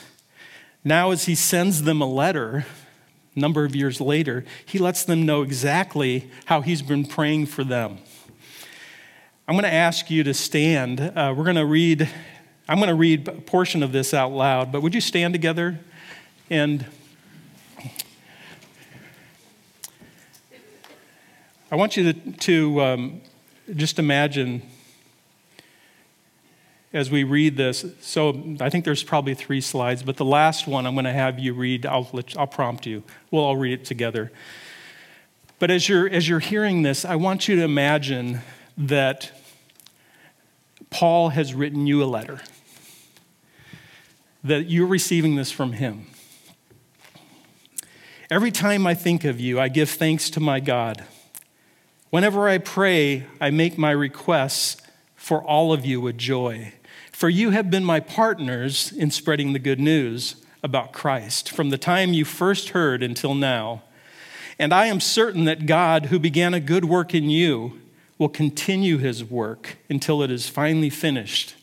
Now, 0.84 1.10
as 1.10 1.24
he 1.24 1.34
sends 1.34 1.82
them 1.82 2.00
a 2.00 2.06
letter, 2.06 2.66
number 3.34 3.64
of 3.64 3.74
years 3.74 4.00
later, 4.00 4.44
he 4.64 4.78
lets 4.78 5.02
them 5.02 5.26
know 5.26 5.42
exactly 5.42 6.30
how 6.44 6.60
he's 6.60 6.82
been 6.82 7.04
praying 7.04 7.46
for 7.46 7.64
them. 7.64 7.98
I'm 9.48 9.56
going 9.56 9.64
to 9.64 9.72
ask 9.72 10.08
you 10.08 10.22
to 10.22 10.34
stand. 10.34 11.00
Uh, 11.00 11.34
we're 11.36 11.42
going 11.42 11.56
to 11.56 11.66
read 11.66 12.08
I'm 12.70 12.76
going 12.76 12.86
to 12.88 12.94
read 12.94 13.26
a 13.26 13.32
portion 13.32 13.82
of 13.82 13.90
this 13.90 14.14
out 14.14 14.30
loud, 14.30 14.70
but 14.70 14.80
would 14.80 14.94
you 14.94 15.00
stand 15.00 15.34
together 15.34 15.80
and 16.48 16.86
I 21.72 21.74
want 21.74 21.96
you 21.96 22.12
to, 22.12 22.32
to 22.32 22.80
um, 22.80 23.20
just 23.74 23.98
imagine 23.98 24.62
as 26.92 27.10
we 27.10 27.24
read 27.24 27.56
this. 27.56 27.84
So 28.02 28.56
I 28.60 28.70
think 28.70 28.84
there's 28.84 29.02
probably 29.02 29.34
three 29.34 29.60
slides, 29.60 30.04
but 30.04 30.16
the 30.16 30.24
last 30.24 30.68
one 30.68 30.86
I'm 30.86 30.94
going 30.94 31.06
to 31.06 31.12
have 31.12 31.40
you 31.40 31.54
read. 31.54 31.84
I'll, 31.86 32.08
let, 32.12 32.38
I'll 32.38 32.46
prompt 32.46 32.86
you. 32.86 33.02
We'll 33.32 33.42
all 33.42 33.56
read 33.56 33.80
it 33.80 33.84
together. 33.84 34.30
But 35.58 35.72
as 35.72 35.88
you're, 35.88 36.08
as 36.08 36.28
you're 36.28 36.38
hearing 36.38 36.82
this, 36.82 37.04
I 37.04 37.16
want 37.16 37.48
you 37.48 37.56
to 37.56 37.62
imagine 37.62 38.42
that 38.78 39.32
Paul 40.90 41.30
has 41.30 41.52
written 41.52 41.88
you 41.88 42.00
a 42.04 42.06
letter 42.06 42.40
that 44.42 44.70
you're 44.70 44.86
receiving 44.86 45.36
this 45.36 45.50
from 45.50 45.72
Him. 45.72 46.06
Every 48.30 48.50
time 48.50 48.86
I 48.86 48.94
think 48.94 49.24
of 49.24 49.40
you, 49.40 49.58
I 49.58 49.68
give 49.68 49.90
thanks 49.90 50.30
to 50.30 50.40
my 50.40 50.60
God. 50.60 51.04
Whenever 52.10 52.48
I 52.48 52.58
pray, 52.58 53.26
I 53.40 53.50
make 53.50 53.76
my 53.76 53.90
requests 53.90 54.80
for 55.16 55.42
all 55.42 55.72
of 55.72 55.84
you 55.84 56.00
with 56.00 56.16
joy. 56.16 56.72
For 57.12 57.28
you 57.28 57.50
have 57.50 57.70
been 57.70 57.84
my 57.84 58.00
partners 58.00 58.92
in 58.92 59.10
spreading 59.10 59.52
the 59.52 59.58
good 59.58 59.80
news 59.80 60.36
about 60.62 60.92
Christ 60.92 61.50
from 61.50 61.70
the 61.70 61.78
time 61.78 62.12
you 62.12 62.24
first 62.24 62.70
heard 62.70 63.02
until 63.02 63.34
now. 63.34 63.82
And 64.58 64.72
I 64.72 64.86
am 64.86 65.00
certain 65.00 65.44
that 65.44 65.66
God, 65.66 66.06
who 66.06 66.18
began 66.18 66.54
a 66.54 66.60
good 66.60 66.84
work 66.84 67.14
in 67.14 67.30
you, 67.30 67.80
will 68.18 68.28
continue 68.28 68.98
his 68.98 69.24
work 69.24 69.78
until 69.88 70.22
it 70.22 70.30
is 70.30 70.48
finally 70.48 70.90
finished 70.90 71.54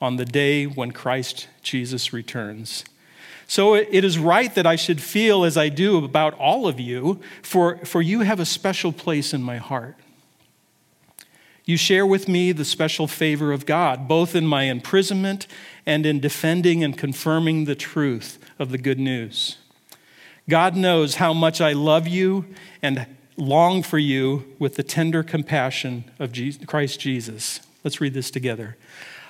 on 0.00 0.16
the 0.16 0.24
day 0.24 0.64
when 0.66 0.90
Christ 0.90 1.46
Jesus 1.62 2.12
returns. 2.12 2.84
So 3.46 3.74
it 3.74 4.04
is 4.04 4.16
right 4.16 4.54
that 4.54 4.66
I 4.66 4.76
should 4.76 5.00
feel 5.00 5.44
as 5.44 5.56
I 5.56 5.70
do 5.70 6.04
about 6.04 6.34
all 6.34 6.68
of 6.68 6.78
you, 6.78 7.20
for, 7.42 7.78
for 7.78 8.00
you 8.00 8.20
have 8.20 8.38
a 8.38 8.46
special 8.46 8.92
place 8.92 9.34
in 9.34 9.42
my 9.42 9.56
heart. 9.56 9.96
You 11.64 11.76
share 11.76 12.06
with 12.06 12.28
me 12.28 12.52
the 12.52 12.64
special 12.64 13.06
favor 13.06 13.52
of 13.52 13.66
God, 13.66 14.06
both 14.06 14.34
in 14.34 14.46
my 14.46 14.64
imprisonment 14.64 15.46
and 15.84 16.06
in 16.06 16.20
defending 16.20 16.84
and 16.84 16.96
confirming 16.96 17.64
the 17.64 17.74
truth 17.74 18.38
of 18.58 18.70
the 18.70 18.78
good 18.78 18.98
news. 18.98 19.58
God 20.48 20.76
knows 20.76 21.16
how 21.16 21.32
much 21.32 21.60
I 21.60 21.72
love 21.72 22.08
you 22.08 22.46
and 22.82 23.06
long 23.36 23.82
for 23.82 23.98
you 23.98 24.44
with 24.58 24.76
the 24.76 24.82
tender 24.82 25.22
compassion 25.22 26.04
of 26.18 26.32
Christ 26.66 27.00
Jesus. 27.00 27.60
Let's 27.82 28.00
read 28.00 28.14
this 28.14 28.30
together. 28.30 28.76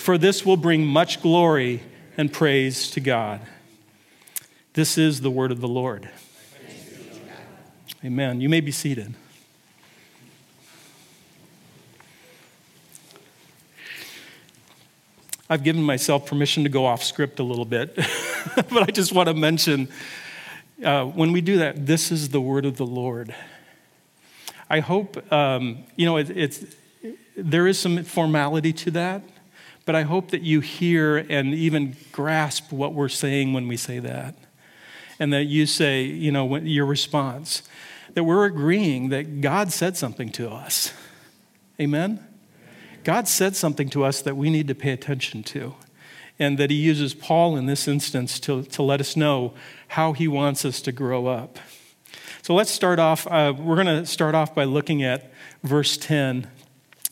for 0.00 0.16
this 0.16 0.46
will 0.46 0.56
bring 0.56 0.86
much 0.86 1.20
glory 1.20 1.82
and 2.16 2.32
praise 2.32 2.90
to 2.90 3.00
God. 3.00 3.40
This 4.72 4.96
is 4.96 5.20
the 5.20 5.30
word 5.30 5.52
of 5.52 5.60
the 5.60 5.68
Lord. 5.68 6.08
Amen. 8.02 8.40
You 8.40 8.48
may 8.48 8.62
be 8.62 8.72
seated. 8.72 9.14
I've 15.50 15.62
given 15.62 15.82
myself 15.82 16.24
permission 16.24 16.62
to 16.62 16.70
go 16.70 16.86
off 16.86 17.04
script 17.04 17.38
a 17.38 17.42
little 17.42 17.66
bit, 17.66 17.94
but 18.56 18.82
I 18.82 18.86
just 18.86 19.12
want 19.12 19.28
to 19.28 19.34
mention 19.34 19.90
uh, 20.82 21.04
when 21.04 21.30
we 21.32 21.42
do 21.42 21.58
that, 21.58 21.84
this 21.84 22.10
is 22.10 22.30
the 22.30 22.40
word 22.40 22.64
of 22.64 22.78
the 22.78 22.86
Lord. 22.86 23.34
I 24.70 24.80
hope, 24.80 25.30
um, 25.30 25.84
you 25.96 26.06
know, 26.06 26.16
it, 26.16 26.30
it's, 26.30 26.64
there 27.36 27.66
is 27.66 27.78
some 27.78 28.02
formality 28.04 28.72
to 28.72 28.90
that. 28.92 29.22
But 29.90 29.96
I 29.96 30.02
hope 30.02 30.30
that 30.30 30.42
you 30.42 30.60
hear 30.60 31.16
and 31.16 31.52
even 31.52 31.96
grasp 32.12 32.70
what 32.70 32.94
we're 32.94 33.08
saying 33.08 33.52
when 33.52 33.66
we 33.66 33.76
say 33.76 33.98
that. 33.98 34.36
And 35.18 35.32
that 35.32 35.46
you 35.46 35.66
say, 35.66 36.04
you 36.04 36.30
know, 36.30 36.58
your 36.58 36.86
response, 36.86 37.64
that 38.14 38.22
we're 38.22 38.44
agreeing 38.44 39.08
that 39.08 39.40
God 39.40 39.72
said 39.72 39.96
something 39.96 40.28
to 40.28 40.48
us. 40.48 40.92
Amen? 41.80 42.24
God 43.02 43.26
said 43.26 43.56
something 43.56 43.88
to 43.88 44.04
us 44.04 44.22
that 44.22 44.36
we 44.36 44.48
need 44.48 44.68
to 44.68 44.76
pay 44.76 44.92
attention 44.92 45.42
to. 45.42 45.74
And 46.38 46.56
that 46.58 46.70
he 46.70 46.76
uses 46.76 47.12
Paul 47.12 47.56
in 47.56 47.66
this 47.66 47.88
instance 47.88 48.38
to, 48.38 48.62
to 48.62 48.84
let 48.84 49.00
us 49.00 49.16
know 49.16 49.54
how 49.88 50.12
he 50.12 50.28
wants 50.28 50.64
us 50.64 50.80
to 50.82 50.92
grow 50.92 51.26
up. 51.26 51.58
So 52.42 52.54
let's 52.54 52.70
start 52.70 53.00
off. 53.00 53.26
Uh, 53.26 53.54
we're 53.58 53.82
going 53.82 53.88
to 53.88 54.06
start 54.06 54.36
off 54.36 54.54
by 54.54 54.62
looking 54.62 55.02
at 55.02 55.32
verse 55.64 55.96
10 55.96 56.46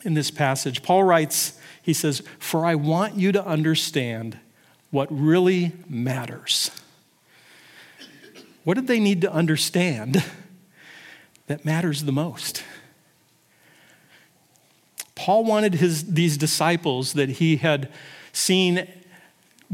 in 0.04 0.14
this 0.14 0.30
passage. 0.30 0.84
Paul 0.84 1.02
writes, 1.02 1.58
he 1.82 1.92
says, 1.92 2.22
For 2.38 2.64
I 2.64 2.74
want 2.74 3.16
you 3.16 3.32
to 3.32 3.44
understand 3.44 4.38
what 4.90 5.08
really 5.10 5.72
matters. 5.88 6.70
What 8.64 8.74
did 8.74 8.86
they 8.86 9.00
need 9.00 9.22
to 9.22 9.32
understand 9.32 10.22
that 11.46 11.64
matters 11.64 12.04
the 12.04 12.12
most? 12.12 12.62
Paul 15.14 15.44
wanted 15.44 15.74
his, 15.74 16.12
these 16.12 16.36
disciples 16.36 17.14
that 17.14 17.28
he 17.28 17.56
had 17.56 17.90
seen 18.32 18.86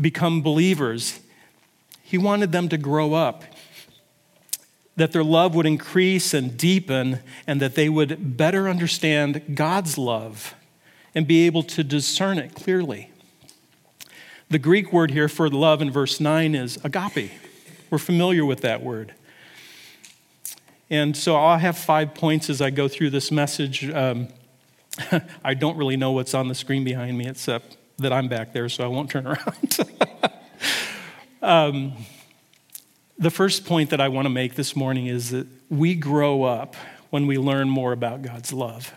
become 0.01 0.43
believers, 0.43 1.21
he 2.03 2.19
wanted 2.19 2.53
them 2.53 2.69
to 2.69 2.79
grow 2.79 3.15
up, 3.15 3.45
that 4.97 5.13
their 5.13 5.25
love 5.25 5.55
would 5.55 5.67
increase 5.67 6.33
and 6.35 6.57
deepen, 6.57 7.21
and 7.47 7.61
that 7.61 7.75
they 7.75 7.89
would 7.89 8.37
better 8.37 8.69
understand 8.69 9.57
God's 9.57 9.99
love 9.99 10.55
and 11.15 11.27
be 11.27 11.47
able 11.47 11.63
to 11.63 11.85
discern 11.85 12.39
it 12.39 12.55
clearly. 12.55 13.11
The 14.51 14.59
Greek 14.59 14.93
word 14.93 15.11
here 15.11 15.29
for 15.29 15.49
love 15.49 15.81
in 15.81 15.91
verse 15.91 16.21
9 16.21 16.55
is 16.55 16.79
agape. 16.85 17.31
We're 17.91 17.99
familiar 17.99 18.45
with 18.45 18.61
that 18.61 18.83
word. 18.83 19.15
And 20.91 21.17
so 21.17 21.37
I'll 21.37 21.59
have 21.59 21.79
five 21.79 22.15
points 22.15 22.51
as 22.51 22.61
I 22.61 22.71
go 22.71 22.89
through 22.89 23.11
this 23.11 23.31
message. 23.31 23.89
Um, 23.91 24.29
I 25.45 25.55
don't 25.55 25.77
really 25.77 25.97
know 25.97 26.13
what's 26.13 26.35
on 26.35 26.49
the 26.49 26.55
screen 26.55 26.85
behind 26.85 27.17
me 27.17 27.27
except 27.27 27.77
that 27.99 28.13
I'm 28.13 28.29
back 28.29 28.53
there, 28.53 28.69
so 28.69 28.85
I 28.85 28.89
won't 28.89 29.11
turn 29.11 29.27
around. 29.29 29.79
um, 31.43 31.93
the 33.19 33.31
first 33.31 33.65
point 33.65 33.91
that 33.91 34.01
I 34.01 34.09
want 34.09 34.27
to 34.27 34.31
make 34.31 34.55
this 34.55 34.77
morning 34.77 35.07
is 35.07 35.31
that 35.31 35.47
we 35.71 35.95
grow 35.95 36.43
up 36.43 36.77
when 37.11 37.27
we 37.27 37.39
learn 37.39 37.69
more 37.69 37.93
about 37.93 38.23
God's 38.23 38.53
love. 38.53 38.93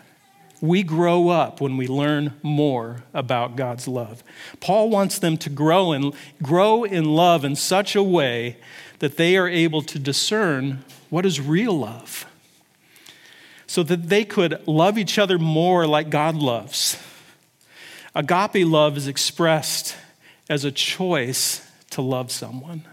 We 0.60 0.82
grow 0.82 1.28
up 1.28 1.60
when 1.60 1.76
we 1.76 1.86
learn 1.86 2.34
more 2.42 3.04
about 3.14 3.56
God's 3.56 3.86
love. 3.86 4.24
Paul 4.60 4.90
wants 4.90 5.18
them 5.18 5.36
to 5.38 5.50
grow 5.50 5.92
and 5.92 6.14
grow 6.42 6.84
in 6.84 7.04
love 7.04 7.44
in 7.44 7.54
such 7.54 7.94
a 7.94 8.02
way 8.02 8.56
that 8.98 9.16
they 9.16 9.36
are 9.36 9.48
able 9.48 9.82
to 9.82 9.98
discern 9.98 10.84
what 11.10 11.24
is 11.24 11.40
real 11.40 11.78
love. 11.78 12.26
So 13.66 13.82
that 13.84 14.08
they 14.08 14.24
could 14.24 14.66
love 14.66 14.98
each 14.98 15.18
other 15.18 15.38
more 15.38 15.86
like 15.86 16.10
God 16.10 16.34
loves. 16.34 16.98
Agape 18.14 18.66
love 18.66 18.96
is 18.96 19.06
expressed 19.06 19.94
as 20.48 20.64
a 20.64 20.72
choice 20.72 21.70
to 21.90 22.02
love 22.02 22.32
someone, 22.32 22.84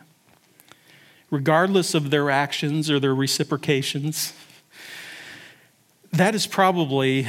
regardless 1.31 1.93
of 1.93 2.12
their 2.12 2.29
actions 2.29 2.91
or 2.91 3.00
their 3.00 3.15
reciprocations. 3.15 4.34
That 6.12 6.36
is 6.36 6.45
probably 6.45 7.27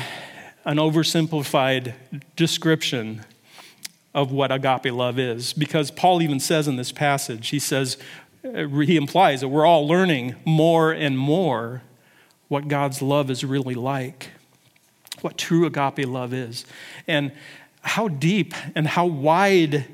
an 0.66 0.76
oversimplified 0.76 1.94
description 2.34 3.24
of 4.12 4.32
what 4.32 4.50
agape 4.50 4.92
love 4.92 5.18
is 5.18 5.52
because 5.52 5.90
Paul 5.90 6.20
even 6.20 6.40
says 6.40 6.66
in 6.66 6.76
this 6.76 6.90
passage, 6.90 7.48
he 7.48 7.58
says, 7.58 7.96
uh, 8.44 8.66
he 8.66 8.96
implies 8.96 9.40
that 9.40 9.48
we're 9.48 9.64
all 9.64 9.86
learning 9.86 10.34
more 10.44 10.92
and 10.92 11.16
more 11.16 11.82
what 12.48 12.66
God's 12.66 13.00
love 13.00 13.30
is 13.30 13.44
really 13.44 13.74
like, 13.76 14.30
what 15.20 15.38
true 15.38 15.66
agape 15.66 16.06
love 16.06 16.34
is, 16.34 16.64
and 17.06 17.30
how 17.82 18.08
deep 18.08 18.52
and 18.74 18.88
how 18.88 19.06
wide 19.06 19.86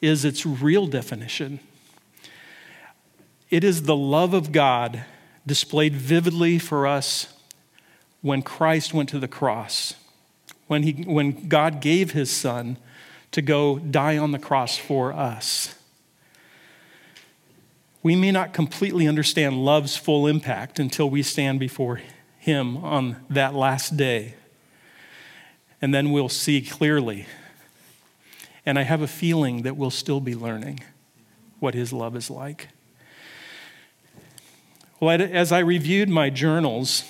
is 0.00 0.24
its 0.24 0.46
real 0.46 0.86
definition. 0.86 1.60
It 3.50 3.62
is 3.62 3.82
the 3.82 3.96
love 3.96 4.32
of 4.32 4.52
God 4.52 5.04
displayed 5.46 5.94
vividly 5.94 6.58
for 6.58 6.86
us 6.86 7.28
when 8.22 8.40
Christ 8.40 8.94
went 8.94 9.10
to 9.10 9.18
the 9.18 9.28
cross, 9.28 9.94
when, 10.66 10.82
he, 10.82 10.92
when 10.92 11.48
God 11.48 11.80
gave 11.80 12.12
his 12.12 12.30
son 12.30 12.78
to 13.30 13.42
go 13.42 13.78
die 13.78 14.16
on 14.16 14.32
the 14.32 14.38
cross 14.38 14.76
for 14.76 15.12
us. 15.12 15.74
We 18.02 18.16
may 18.16 18.30
not 18.30 18.52
completely 18.52 19.08
understand 19.08 19.64
love's 19.64 19.96
full 19.96 20.26
impact 20.26 20.78
until 20.78 21.08
we 21.08 21.22
stand 21.22 21.58
before 21.58 22.00
him 22.38 22.76
on 22.76 23.16
that 23.30 23.54
last 23.54 23.96
day. 23.96 24.34
And 25.80 25.94
then 25.94 26.12
we'll 26.12 26.28
see 26.28 26.60
clearly. 26.60 27.26
And 28.66 28.78
I 28.78 28.82
have 28.82 29.02
a 29.02 29.06
feeling 29.06 29.62
that 29.62 29.76
we'll 29.76 29.90
still 29.90 30.20
be 30.20 30.34
learning 30.34 30.80
what 31.60 31.74
his 31.74 31.92
love 31.92 32.14
is 32.14 32.30
like. 32.30 32.68
Well, 35.00 35.20
as 35.20 35.50
I 35.50 35.58
reviewed 35.58 36.08
my 36.08 36.30
journals, 36.30 37.04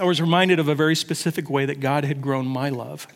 I 0.00 0.04
was 0.04 0.22
reminded 0.22 0.58
of 0.58 0.68
a 0.68 0.74
very 0.74 0.96
specific 0.96 1.50
way 1.50 1.66
that 1.66 1.78
God 1.78 2.04
had 2.04 2.22
grown 2.22 2.46
my 2.46 2.70
love. 2.70 3.06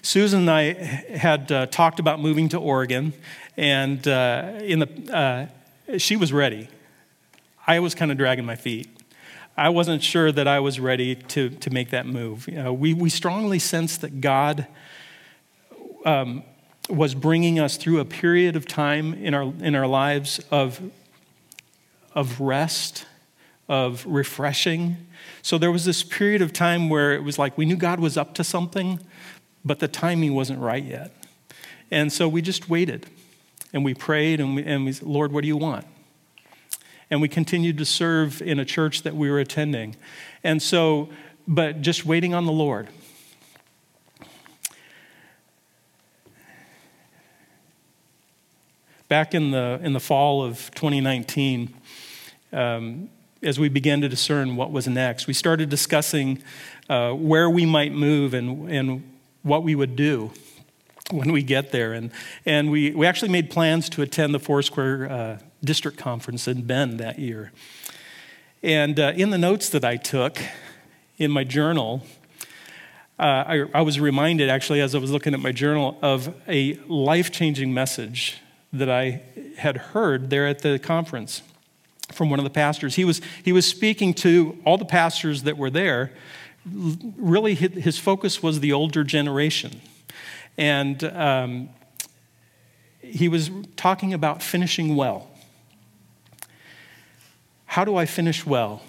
Susan 0.00 0.40
and 0.40 0.50
I 0.50 0.72
had 0.72 1.52
uh, 1.52 1.66
talked 1.66 2.00
about 2.00 2.18
moving 2.18 2.48
to 2.48 2.58
Oregon, 2.58 3.12
and 3.54 4.08
uh, 4.08 4.52
in 4.62 4.78
the, 4.78 5.50
uh, 5.92 5.98
she 5.98 6.16
was 6.16 6.32
ready. 6.32 6.68
I 7.66 7.78
was 7.80 7.94
kind 7.94 8.10
of 8.10 8.16
dragging 8.16 8.46
my 8.46 8.56
feet. 8.56 8.88
I 9.54 9.68
wasn't 9.68 10.02
sure 10.02 10.32
that 10.32 10.48
I 10.48 10.60
was 10.60 10.80
ready 10.80 11.14
to, 11.14 11.50
to 11.50 11.70
make 11.70 11.90
that 11.90 12.06
move. 12.06 12.48
You 12.48 12.62
know, 12.62 12.72
we, 12.72 12.94
we 12.94 13.10
strongly 13.10 13.58
sensed 13.58 14.00
that 14.00 14.22
God 14.22 14.66
um, 16.06 16.42
was 16.88 17.14
bringing 17.14 17.58
us 17.58 17.76
through 17.76 18.00
a 18.00 18.06
period 18.06 18.56
of 18.56 18.66
time 18.66 19.12
in 19.12 19.34
our, 19.34 19.52
in 19.60 19.74
our 19.74 19.86
lives 19.86 20.40
of, 20.50 20.80
of 22.14 22.40
rest, 22.40 23.04
of 23.68 24.06
refreshing, 24.06 24.96
so 25.42 25.58
there 25.58 25.70
was 25.72 25.84
this 25.84 26.02
period 26.02 26.42
of 26.42 26.52
time 26.52 26.88
where 26.88 27.12
it 27.12 27.22
was 27.22 27.38
like 27.38 27.56
we 27.56 27.64
knew 27.64 27.76
God 27.76 28.00
was 28.00 28.16
up 28.16 28.34
to 28.34 28.44
something, 28.44 29.00
but 29.64 29.78
the 29.78 29.88
timing 29.88 30.34
wasn't 30.34 30.60
right 30.60 30.84
yet. 30.84 31.12
And 31.90 32.12
so 32.12 32.28
we 32.28 32.42
just 32.42 32.68
waited 32.68 33.06
and 33.72 33.84
we 33.84 33.94
prayed 33.94 34.40
and 34.40 34.54
we, 34.54 34.64
and 34.64 34.84
we 34.84 34.92
said, 34.92 35.06
Lord, 35.06 35.32
what 35.32 35.42
do 35.42 35.48
you 35.48 35.56
want? 35.56 35.86
And 37.10 37.20
we 37.20 37.28
continued 37.28 37.78
to 37.78 37.84
serve 37.84 38.42
in 38.42 38.58
a 38.58 38.64
church 38.64 39.02
that 39.02 39.16
we 39.16 39.30
were 39.30 39.38
attending. 39.38 39.96
And 40.44 40.62
so, 40.62 41.08
but 41.46 41.80
just 41.80 42.04
waiting 42.04 42.34
on 42.34 42.44
the 42.44 42.52
Lord. 42.52 42.88
Back 49.08 49.34
in 49.34 49.52
the, 49.52 49.80
in 49.82 49.94
the 49.94 50.00
fall 50.00 50.44
of 50.44 50.70
2019, 50.74 51.72
um, 52.52 53.08
as 53.42 53.58
we 53.58 53.68
began 53.68 54.00
to 54.00 54.08
discern 54.08 54.56
what 54.56 54.72
was 54.72 54.88
next. 54.88 55.26
We 55.26 55.34
started 55.34 55.68
discussing 55.68 56.42
uh, 56.88 57.12
where 57.12 57.48
we 57.48 57.64
might 57.66 57.92
move 57.92 58.34
and, 58.34 58.70
and 58.70 59.18
what 59.42 59.62
we 59.62 59.74
would 59.74 59.96
do 59.96 60.32
when 61.10 61.32
we 61.32 61.42
get 61.42 61.70
there. 61.70 61.92
And, 61.92 62.10
and 62.44 62.70
we, 62.70 62.90
we 62.90 63.06
actually 63.06 63.30
made 63.30 63.50
plans 63.50 63.88
to 63.90 64.02
attend 64.02 64.34
the 64.34 64.40
Foursquare 64.40 65.10
uh, 65.10 65.38
District 65.62 65.96
Conference 65.96 66.48
in 66.48 66.62
Bend 66.62 66.98
that 67.00 67.18
year. 67.18 67.52
And 68.62 68.98
uh, 68.98 69.12
in 69.14 69.30
the 69.30 69.38
notes 69.38 69.68
that 69.70 69.84
I 69.84 69.96
took 69.96 70.38
in 71.16 71.30
my 71.30 71.44
journal, 71.44 72.02
uh, 73.18 73.22
I, 73.22 73.64
I 73.74 73.82
was 73.82 74.00
reminded, 74.00 74.48
actually, 74.48 74.80
as 74.80 74.94
I 74.94 74.98
was 74.98 75.10
looking 75.10 75.34
at 75.34 75.40
my 75.40 75.52
journal, 75.52 75.98
of 76.02 76.34
a 76.48 76.74
life 76.86 77.30
changing 77.30 77.72
message 77.72 78.38
that 78.72 78.90
I 78.90 79.22
had 79.56 79.76
heard 79.76 80.30
there 80.30 80.46
at 80.46 80.60
the 80.60 80.78
conference 80.78 81.42
from 82.12 82.30
one 82.30 82.38
of 82.38 82.44
the 82.44 82.50
pastors. 82.50 82.94
He 82.94 83.04
was, 83.04 83.20
he 83.44 83.52
was 83.52 83.66
speaking 83.66 84.14
to 84.14 84.58
all 84.64 84.78
the 84.78 84.84
pastors 84.84 85.42
that 85.44 85.56
were 85.56 85.70
there. 85.70 86.12
Really, 86.66 87.54
his 87.54 87.98
focus 87.98 88.42
was 88.42 88.60
the 88.60 88.72
older 88.72 89.04
generation. 89.04 89.80
And 90.56 91.04
um, 91.04 91.68
he 93.00 93.28
was 93.28 93.50
talking 93.76 94.12
about 94.12 94.42
finishing 94.42 94.96
well. 94.96 95.30
How 97.66 97.84
do 97.84 97.96
I 97.96 98.06
finish 98.06 98.44
well? 98.44 98.82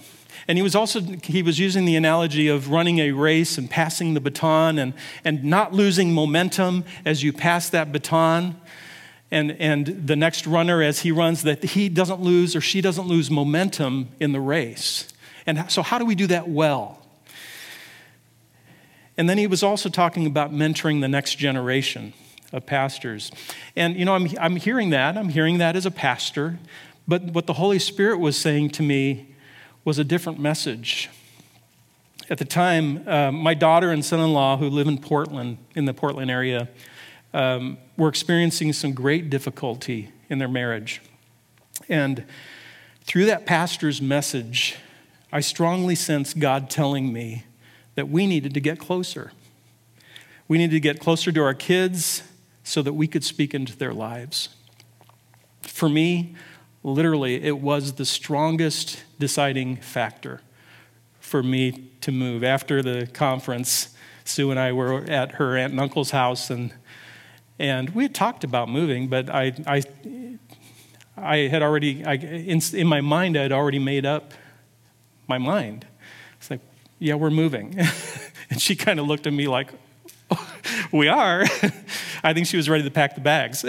And 0.48 0.58
he 0.58 0.64
was 0.64 0.74
also 0.74 1.02
he 1.02 1.44
was 1.44 1.60
using 1.60 1.86
the 1.86 1.96
analogy 1.96 2.48
of 2.48 2.72
running 2.72 3.00
a 3.00 3.12
race 3.12 3.58
and 3.58 3.70
passing 3.70 4.16
the 4.16 4.20
baton 4.20 4.80
and, 4.80 4.94
and 5.24 5.44
not 5.44 5.74
losing 5.74 6.12
momentum 6.12 6.86
as 7.06 7.22
you 7.22 7.32
pass 7.32 7.70
that 7.70 7.92
baton 7.92 8.60
and, 9.32 9.52
and 9.52 9.86
the 10.08 10.16
next 10.16 10.48
runner 10.48 10.82
as 10.82 11.00
he 11.00 11.12
runs 11.12 11.44
that 11.44 11.64
he 11.64 11.90
doesn't 11.90 12.20
lose 12.20 12.56
or 12.56 12.62
she 12.62 12.82
doesn't 12.82 13.08
lose 13.08 13.30
momentum 13.30 14.10
in 14.20 14.32
the 14.32 14.40
race. 14.40 15.14
And 15.46 15.70
so, 15.72 15.82
how 15.82 15.98
do 15.98 16.06
we 16.06 16.16
do 16.16 16.28
that 16.28 16.50
well? 16.50 17.00
And 19.18 19.30
then 19.30 19.38
he 19.38 19.48
was 19.48 19.64
also 19.64 19.90
talking 19.90 20.26
about 20.26 20.54
mentoring 20.54 21.02
the 21.02 21.08
next 21.08 21.36
generation 21.36 22.14
of 22.54 22.66
pastors. 22.66 23.32
And, 23.76 23.98
you 23.98 24.06
know, 24.06 24.16
I'm, 24.16 24.30
I'm 24.40 24.56
hearing 24.56 24.92
that. 24.92 25.18
I'm 25.18 25.30
hearing 25.30 25.58
that 25.58 25.76
as 25.76 25.86
a 25.86 25.92
pastor. 25.92 26.58
But 27.08 27.24
what 27.24 27.46
the 27.46 27.54
Holy 27.54 27.80
Spirit 27.80 28.20
was 28.20 28.38
saying 28.38 28.70
to 28.72 28.84
me 28.84 29.36
was 29.84 30.00
a 30.00 30.04
different 30.04 30.40
message. 30.40 31.10
At 32.30 32.38
the 32.38 32.46
time, 32.46 33.08
uh, 33.08 33.32
my 33.32 33.56
daughter 33.56 33.92
and 33.92 34.06
son 34.06 34.20
in 34.20 34.32
law, 34.34 34.58
who 34.58 34.70
live 34.70 34.88
in 34.88 35.00
Portland, 35.00 35.58
in 35.76 35.86
the 35.86 35.94
Portland 35.94 36.30
area, 36.30 36.70
um, 37.34 37.78
were 37.98 38.10
experiencing 38.10 38.74
some 38.74 38.94
great 38.94 39.30
difficulty 39.30 40.12
in 40.30 40.40
their 40.40 40.48
marriage. 40.48 41.02
And 41.88 42.26
through 43.04 43.26
that 43.26 43.46
pastor's 43.46 44.02
message, 44.02 44.78
I 45.32 45.42
strongly 45.42 45.96
sense 45.96 46.34
God 46.34 46.70
telling 46.70 47.14
me 47.14 47.44
that 47.96 48.10
we 48.10 48.28
needed 48.28 48.54
to 48.54 48.60
get 48.60 48.80
closer. 48.80 49.32
We 50.48 50.58
needed 50.58 50.74
to 50.74 50.80
get 50.80 51.00
closer 51.00 51.32
to 51.32 51.42
our 51.42 51.54
kids 51.54 52.24
so 52.64 52.82
that 52.82 52.94
we 52.94 53.08
could 53.08 53.24
speak 53.24 53.54
into 53.54 53.76
their 53.78 53.94
lives. 53.94 54.50
For 55.62 55.90
me, 55.90 56.36
literally, 56.84 57.42
it 57.42 57.60
was 57.60 57.94
the 57.94 58.06
strongest 58.06 59.04
deciding 59.20 59.78
factor 59.78 60.42
for 61.20 61.44
me 61.44 61.92
to 62.02 62.12
move. 62.12 62.44
After 62.44 62.82
the 62.82 63.08
conference, 63.08 63.96
Sue 64.24 64.50
and 64.52 64.60
I 64.60 64.72
were 64.72 65.04
at 65.04 65.34
her 65.34 65.58
aunt 65.58 65.72
and 65.72 65.80
uncle's 65.80 66.12
house, 66.12 66.50
and 66.50 66.74
and 67.60 67.90
we 67.90 68.04
had 68.04 68.16
talked 68.16 68.46
about 68.46 68.70
moving, 68.70 69.10
but 69.10 69.30
I, 69.30 69.54
I, 69.68 69.84
I 71.18 71.38
had 71.50 71.62
already, 71.62 72.06
I, 72.06 72.14
in, 72.14 72.62
in 72.74 72.88
my 72.88 73.02
mind, 73.02 73.38
I 73.38 73.42
had 73.42 73.52
already 73.52 73.80
made 73.80 74.06
up 74.06 74.32
my 75.28 75.38
mind. 75.38 75.86
It's 76.38 76.50
like, 76.50 76.62
yeah, 77.00 77.16
we're 77.16 77.30
moving. 77.30 77.78
and 78.50 78.62
she 78.62 78.78
kind 78.78 78.98
of 78.98 79.08
looked 79.08 79.28
at 79.28 79.34
me 79.34 79.50
like, 79.50 79.74
oh, 80.32 80.54
we 80.94 81.10
are. 81.10 81.44
I 82.24 82.34
think 82.34 82.48
she 82.48 82.56
was 82.56 82.70
ready 82.70 82.84
to 82.84 82.92
pack 82.92 83.16
the 83.16 83.22
bags. 83.22 83.66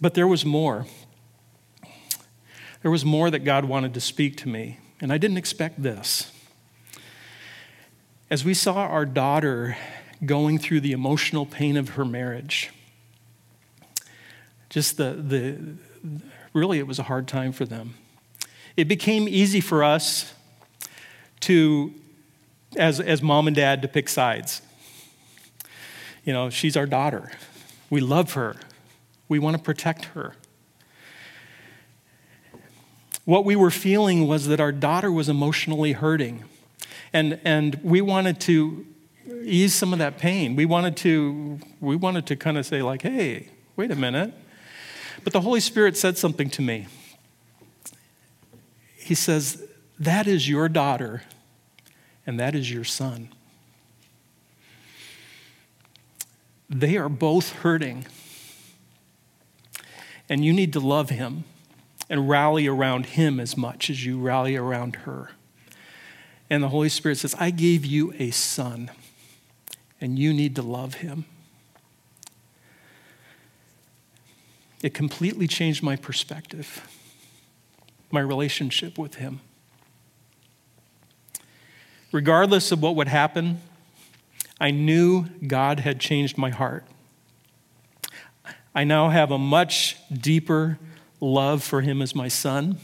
but 0.00 0.14
there 0.14 0.26
was 0.26 0.46
more. 0.46 0.86
There 2.80 2.90
was 2.90 3.04
more 3.04 3.30
that 3.30 3.40
God 3.40 3.66
wanted 3.66 3.92
to 3.94 4.00
speak 4.00 4.36
to 4.38 4.48
me, 4.48 4.78
and 4.98 5.12
I 5.12 5.18
didn't 5.18 5.36
expect 5.36 5.82
this. 5.82 6.32
As 8.30 8.44
we 8.44 8.52
saw 8.52 8.74
our 8.74 9.06
daughter 9.06 9.78
going 10.22 10.58
through 10.58 10.80
the 10.80 10.92
emotional 10.92 11.46
pain 11.46 11.78
of 11.78 11.90
her 11.90 12.04
marriage, 12.04 12.70
just 14.68 14.98
the, 14.98 15.12
the 15.12 15.58
really, 16.52 16.78
it 16.78 16.86
was 16.86 16.98
a 16.98 17.04
hard 17.04 17.26
time 17.26 17.52
for 17.52 17.64
them. 17.64 17.94
it 18.76 18.86
became 18.86 19.26
easy 19.28 19.60
for 19.60 19.82
us 19.82 20.34
to, 21.40 21.94
as, 22.76 23.00
as 23.00 23.22
mom 23.22 23.46
and 23.46 23.56
dad, 23.56 23.80
to 23.80 23.88
pick 23.88 24.10
sides. 24.10 24.60
You 26.24 26.34
know, 26.34 26.50
she's 26.50 26.76
our 26.76 26.86
daughter. 26.86 27.32
We 27.88 28.00
love 28.00 28.34
her. 28.34 28.56
We 29.26 29.38
want 29.38 29.56
to 29.56 29.62
protect 29.62 30.04
her. 30.06 30.34
What 33.24 33.46
we 33.46 33.56
were 33.56 33.70
feeling 33.70 34.28
was 34.28 34.48
that 34.48 34.60
our 34.60 34.72
daughter 34.72 35.10
was 35.10 35.30
emotionally 35.30 35.92
hurting. 35.92 36.44
And, 37.12 37.40
and 37.44 37.80
we 37.82 38.00
wanted 38.00 38.40
to 38.42 38.86
ease 39.42 39.74
some 39.74 39.92
of 39.92 39.98
that 39.98 40.18
pain. 40.18 40.56
We 40.56 40.64
wanted 40.64 40.96
to, 40.98 41.58
we 41.80 41.96
wanted 41.96 42.26
to 42.26 42.36
kind 42.36 42.58
of 42.58 42.66
say, 42.66 42.82
like, 42.82 43.02
hey, 43.02 43.48
wait 43.76 43.90
a 43.90 43.96
minute. 43.96 44.34
But 45.24 45.32
the 45.32 45.40
Holy 45.40 45.60
Spirit 45.60 45.96
said 45.96 46.16
something 46.16 46.50
to 46.50 46.62
me. 46.62 46.86
He 48.96 49.14
says, 49.14 49.64
That 49.98 50.26
is 50.26 50.48
your 50.48 50.68
daughter, 50.68 51.22
and 52.26 52.38
that 52.38 52.54
is 52.54 52.70
your 52.70 52.84
son. 52.84 53.30
They 56.68 56.96
are 56.96 57.08
both 57.08 57.52
hurting. 57.52 58.06
And 60.28 60.44
you 60.44 60.52
need 60.52 60.74
to 60.74 60.80
love 60.80 61.08
him 61.08 61.44
and 62.10 62.28
rally 62.28 62.66
around 62.66 63.06
him 63.06 63.40
as 63.40 63.56
much 63.56 63.88
as 63.88 64.04
you 64.04 64.20
rally 64.20 64.56
around 64.56 64.96
her. 64.96 65.30
And 66.50 66.62
the 66.62 66.68
Holy 66.68 66.88
Spirit 66.88 67.18
says, 67.18 67.34
I 67.38 67.50
gave 67.50 67.84
you 67.84 68.14
a 68.18 68.30
son, 68.30 68.90
and 70.00 70.18
you 70.18 70.32
need 70.32 70.56
to 70.56 70.62
love 70.62 70.94
him. 70.94 71.26
It 74.82 74.94
completely 74.94 75.46
changed 75.46 75.82
my 75.82 75.96
perspective, 75.96 76.88
my 78.10 78.20
relationship 78.20 78.96
with 78.96 79.16
him. 79.16 79.40
Regardless 82.12 82.72
of 82.72 82.80
what 82.80 82.96
would 82.96 83.08
happen, 83.08 83.60
I 84.60 84.70
knew 84.70 85.26
God 85.46 85.80
had 85.80 86.00
changed 86.00 86.38
my 86.38 86.50
heart. 86.50 86.84
I 88.74 88.84
now 88.84 89.10
have 89.10 89.30
a 89.30 89.38
much 89.38 89.96
deeper 90.12 90.78
love 91.20 91.62
for 91.62 91.80
him 91.80 92.00
as 92.00 92.14
my 92.14 92.28
son. 92.28 92.78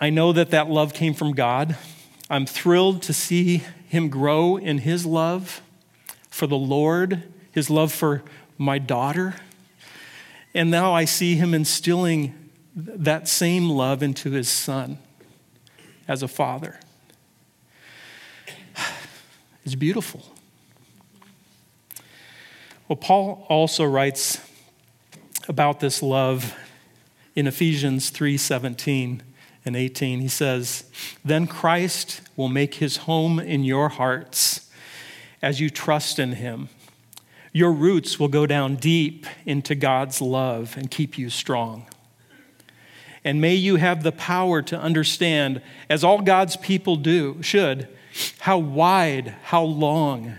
I 0.00 0.10
know 0.10 0.32
that 0.32 0.50
that 0.50 0.70
love 0.70 0.94
came 0.94 1.14
from 1.14 1.32
God. 1.32 1.76
I'm 2.30 2.46
thrilled 2.46 3.02
to 3.02 3.12
see 3.12 3.64
him 3.88 4.08
grow 4.08 4.56
in 4.56 4.78
his 4.78 5.04
love 5.04 5.60
for 6.30 6.46
the 6.46 6.56
Lord, 6.56 7.24
his 7.50 7.68
love 7.68 7.92
for 7.92 8.22
my 8.56 8.78
daughter. 8.78 9.34
And 10.54 10.70
now 10.70 10.94
I 10.94 11.06
see 11.06 11.34
him 11.34 11.52
instilling 11.52 12.50
that 12.76 13.26
same 13.26 13.68
love 13.68 14.00
into 14.00 14.30
his 14.30 14.48
son 14.48 14.98
as 16.06 16.22
a 16.22 16.28
father. 16.28 16.78
It's 19.62 19.74
beautiful. 19.74 20.24
Well, 22.88 22.96
Paul 22.96 23.44
also 23.48 23.84
writes 23.84 24.40
about 25.48 25.80
this 25.80 26.02
love 26.02 26.56
in 27.36 27.46
Ephesians 27.46 28.10
3:17 28.10 29.20
and 29.64 29.76
18. 29.76 30.20
He 30.20 30.28
says, 30.28 30.84
"Then 31.24 31.46
Christ 31.46 32.22
will 32.36 32.48
make 32.48 32.74
his 32.76 32.98
home 32.98 33.38
in 33.38 33.64
your 33.64 33.90
hearts 33.90 34.70
as 35.42 35.60
you 35.60 35.70
trust 35.70 36.18
in 36.18 36.32
him. 36.32 36.68
Your 37.52 37.72
roots 37.72 38.18
will 38.18 38.28
go 38.28 38.46
down 38.46 38.76
deep 38.76 39.26
into 39.44 39.74
God's 39.74 40.20
love 40.20 40.76
and 40.76 40.90
keep 40.90 41.18
you 41.18 41.30
strong." 41.30 41.86
And 43.22 43.40
may 43.40 43.54
you 43.54 43.76
have 43.76 44.02
the 44.02 44.12
power 44.12 44.62
to 44.62 44.80
understand, 44.80 45.60
as 45.90 46.02
all 46.02 46.22
God's 46.22 46.56
people 46.56 46.96
do, 46.96 47.42
should, 47.42 47.86
how 48.40 48.56
wide, 48.56 49.34
how 49.44 49.62
long, 49.62 50.36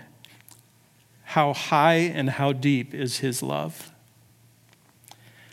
how 1.24 1.54
high, 1.54 1.98
and 1.98 2.32
how 2.32 2.54
deep 2.54 2.94
is 2.94 3.20
His 3.20 3.44
love. 3.44 3.91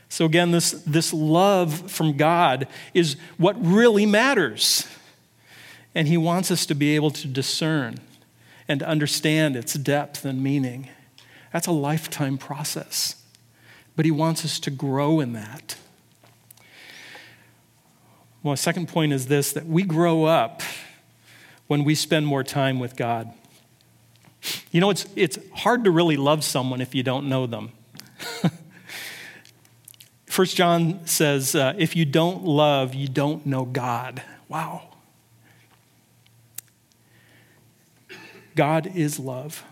So, 0.09 0.25
again, 0.25 0.53
this, 0.53 0.71
this 0.87 1.13
love 1.13 1.91
from 1.91 2.17
God 2.17 2.67
is 2.95 3.17
what 3.37 3.57
really 3.65 4.07
matters. 4.07 4.87
And 5.95 6.09
He 6.09 6.17
wants 6.17 6.51
us 6.51 6.65
to 6.67 6.75
be 6.75 6.95
able 6.95 7.11
to 7.11 7.29
discern 7.29 7.99
and 8.67 8.83
understand 8.83 9.57
its 9.57 9.75
depth 9.75 10.25
and 10.25 10.43
meaning. 10.43 10.89
That's 11.53 11.67
a 11.67 11.73
lifetime 11.73 12.39
process. 12.39 13.23
But 13.97 14.05
He 14.05 14.11
wants 14.11 14.45
us 14.45 14.59
to 14.61 14.71
grow 14.71 15.21
in 15.21 15.35
that. 15.35 15.77
Well, 18.43 18.57
second 18.57 18.89
point 18.89 19.13
is 19.13 19.27
this 19.27 19.53
that 19.53 19.67
we 19.67 19.83
grow 19.83 20.25
up 20.25 20.63
when 21.67 21.85
we 21.85 21.95
spend 21.95 22.27
more 22.27 22.43
time 22.43 22.79
with 22.79 22.97
God. 22.97 23.31
You 24.71 24.81
know, 24.81 24.91
it's, 24.91 25.07
it's 25.17 25.39
hard 25.53 25.85
to 25.85 25.91
really 25.91 26.17
love 26.17 26.45
someone 26.45 26.81
if 26.81 26.95
you 26.95 27.03
don't 27.03 27.29
know 27.29 27.47
them. 27.47 27.73
First 30.39 30.55
John 30.55 31.05
says, 31.05 31.57
uh, 31.57 31.75
if 31.79 31.97
you 31.97 32.05
don't 32.05 32.45
love, 32.45 32.95
you 32.95 33.09
don't 33.09 33.45
know 33.45 33.65
God. 33.65 34.23
Wow. 34.49 34.83
God 38.55 38.87
is 38.95 39.19
love. 39.19 39.65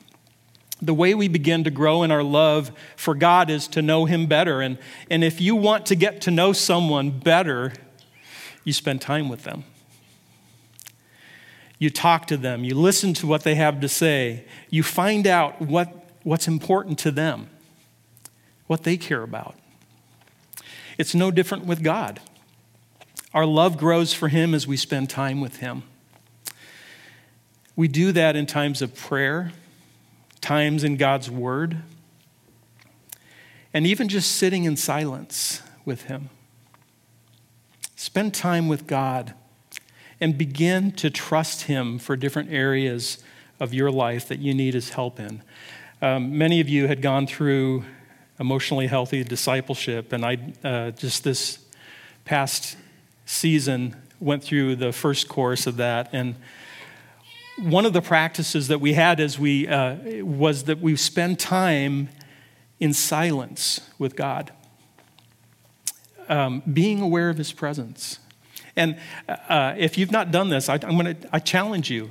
The 0.83 0.93
way 0.93 1.15
we 1.15 1.29
begin 1.29 1.63
to 1.63 1.71
grow 1.71 2.03
in 2.03 2.11
our 2.11 2.25
love 2.25 2.73
for 2.97 3.15
God 3.15 3.49
is 3.49 3.69
to 3.69 3.81
know 3.81 4.07
Him 4.07 4.27
better. 4.27 4.61
And, 4.61 4.79
and 5.09 5.23
if 5.23 5.41
you 5.41 5.55
want 5.55 5.87
to 5.87 5.95
get 5.95 6.21
to 6.23 6.33
know 6.33 6.53
someone 6.53 7.11
better, 7.11 7.73
you 8.65 8.73
spend 8.73 9.01
time 9.01 9.29
with 9.29 9.45
them. 9.45 9.63
You 11.79 11.91
talk 11.91 12.27
to 12.27 12.37
them, 12.37 12.65
you 12.65 12.75
listen 12.75 13.15
to 13.15 13.27
what 13.29 13.45
they 13.45 13.55
have 13.55 13.81
to 13.83 13.89
say, 13.89 14.45
you 14.69 14.83
find 14.83 15.29
out 15.29 15.63
what, 15.63 16.11
what's 16.25 16.49
important 16.49 16.99
to 16.99 17.13
them, 17.13 17.51
what 18.67 18.83
they 18.83 18.97
care 18.97 19.23
about. 19.23 19.55
It's 20.99 21.15
no 21.15 21.31
different 21.31 21.67
with 21.67 21.83
God. 21.83 22.21
Our 23.35 23.47
love 23.47 23.77
grows 23.77 24.15
for 24.15 24.29
Him 24.29 24.55
as 24.55 24.67
we 24.67 24.77
spend 24.77 25.11
time 25.11 25.41
with 25.41 25.57
Him. 25.57 25.83
We 27.75 27.89
do 27.89 28.13
that 28.13 28.35
in 28.35 28.47
times 28.47 28.81
of 28.81 28.95
prayer, 28.95 29.53
times 30.41 30.83
in 30.83 30.97
God's 30.97 31.31
Word, 31.31 31.79
and 33.75 33.87
even 33.87 34.09
just 34.09 34.33
sitting 34.33 34.65
in 34.65 34.77
silence 34.77 35.61
with 35.85 36.05
Him. 36.05 36.31
Spend 37.95 38.33
time 38.33 38.69
with 38.69 38.87
God 38.87 39.35
and 40.19 40.39
begin 40.39 40.93
to 40.93 41.11
trust 41.11 41.63
Him 41.63 41.99
for 41.99 42.17
different 42.17 42.51
areas 42.51 43.23
of 43.61 43.75
your 43.75 43.91
life 43.91 44.27
that 44.29 44.39
you 44.39 44.55
need 44.55 44.73
His 44.73 44.91
help 44.91 45.21
in. 45.21 45.43
Um, 46.01 46.39
many 46.39 46.61
of 46.61 46.69
you 46.71 46.87
had 46.89 47.03
gone 47.03 47.27
through 47.27 47.85
emotionally 48.39 48.87
healthy 48.87 49.25
discipleship, 49.25 50.13
and 50.13 50.25
I 50.25 50.39
uh, 50.65 50.91
just 50.93 51.25
this 51.25 51.59
past 52.25 52.77
season 53.25 53.97
went 54.21 54.43
through 54.43 54.77
the 54.77 54.93
first 54.93 55.29
course 55.29 55.67
of 55.67 55.77
that. 55.77 56.11
And 56.13 56.37
one 57.59 57.87
of 57.87 57.93
the 57.93 58.03
practices 58.03 58.69
that 58.69 58.81
we 58.81 58.95
had 58.95 59.21
as 59.21 59.39
we 59.39 59.67
uh, 59.69 59.97
was 60.23 60.65
that 60.65 60.81
we 60.81 60.97
spend 60.97 61.39
time 61.39 62.09
in 62.81 62.93
silence 62.93 63.81
with 63.99 64.17
God 64.17 64.53
um, 66.29 66.63
being 66.71 67.01
aware 67.01 67.31
of 67.31 67.39
his 67.39 67.53
presence. 67.53 68.19
And 68.75 68.99
uh, 69.29 69.75
if 69.79 69.97
you've 69.97 70.13
not 70.13 70.31
done 70.31 70.51
this, 70.51 70.69
I, 70.69 70.75
am 70.83 70.99
to 70.99 71.17
I 71.33 71.39
challenge 71.39 71.91
you 71.91 72.11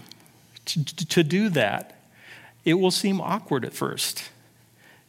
to, 0.66 0.84
to, 0.84 1.24
do 1.24 1.50
that. 1.50 2.02
It 2.64 2.76
will 2.76 2.92
seem 2.92 3.22
awkward 3.22 3.66
at 3.66 3.74
first. 3.74 4.32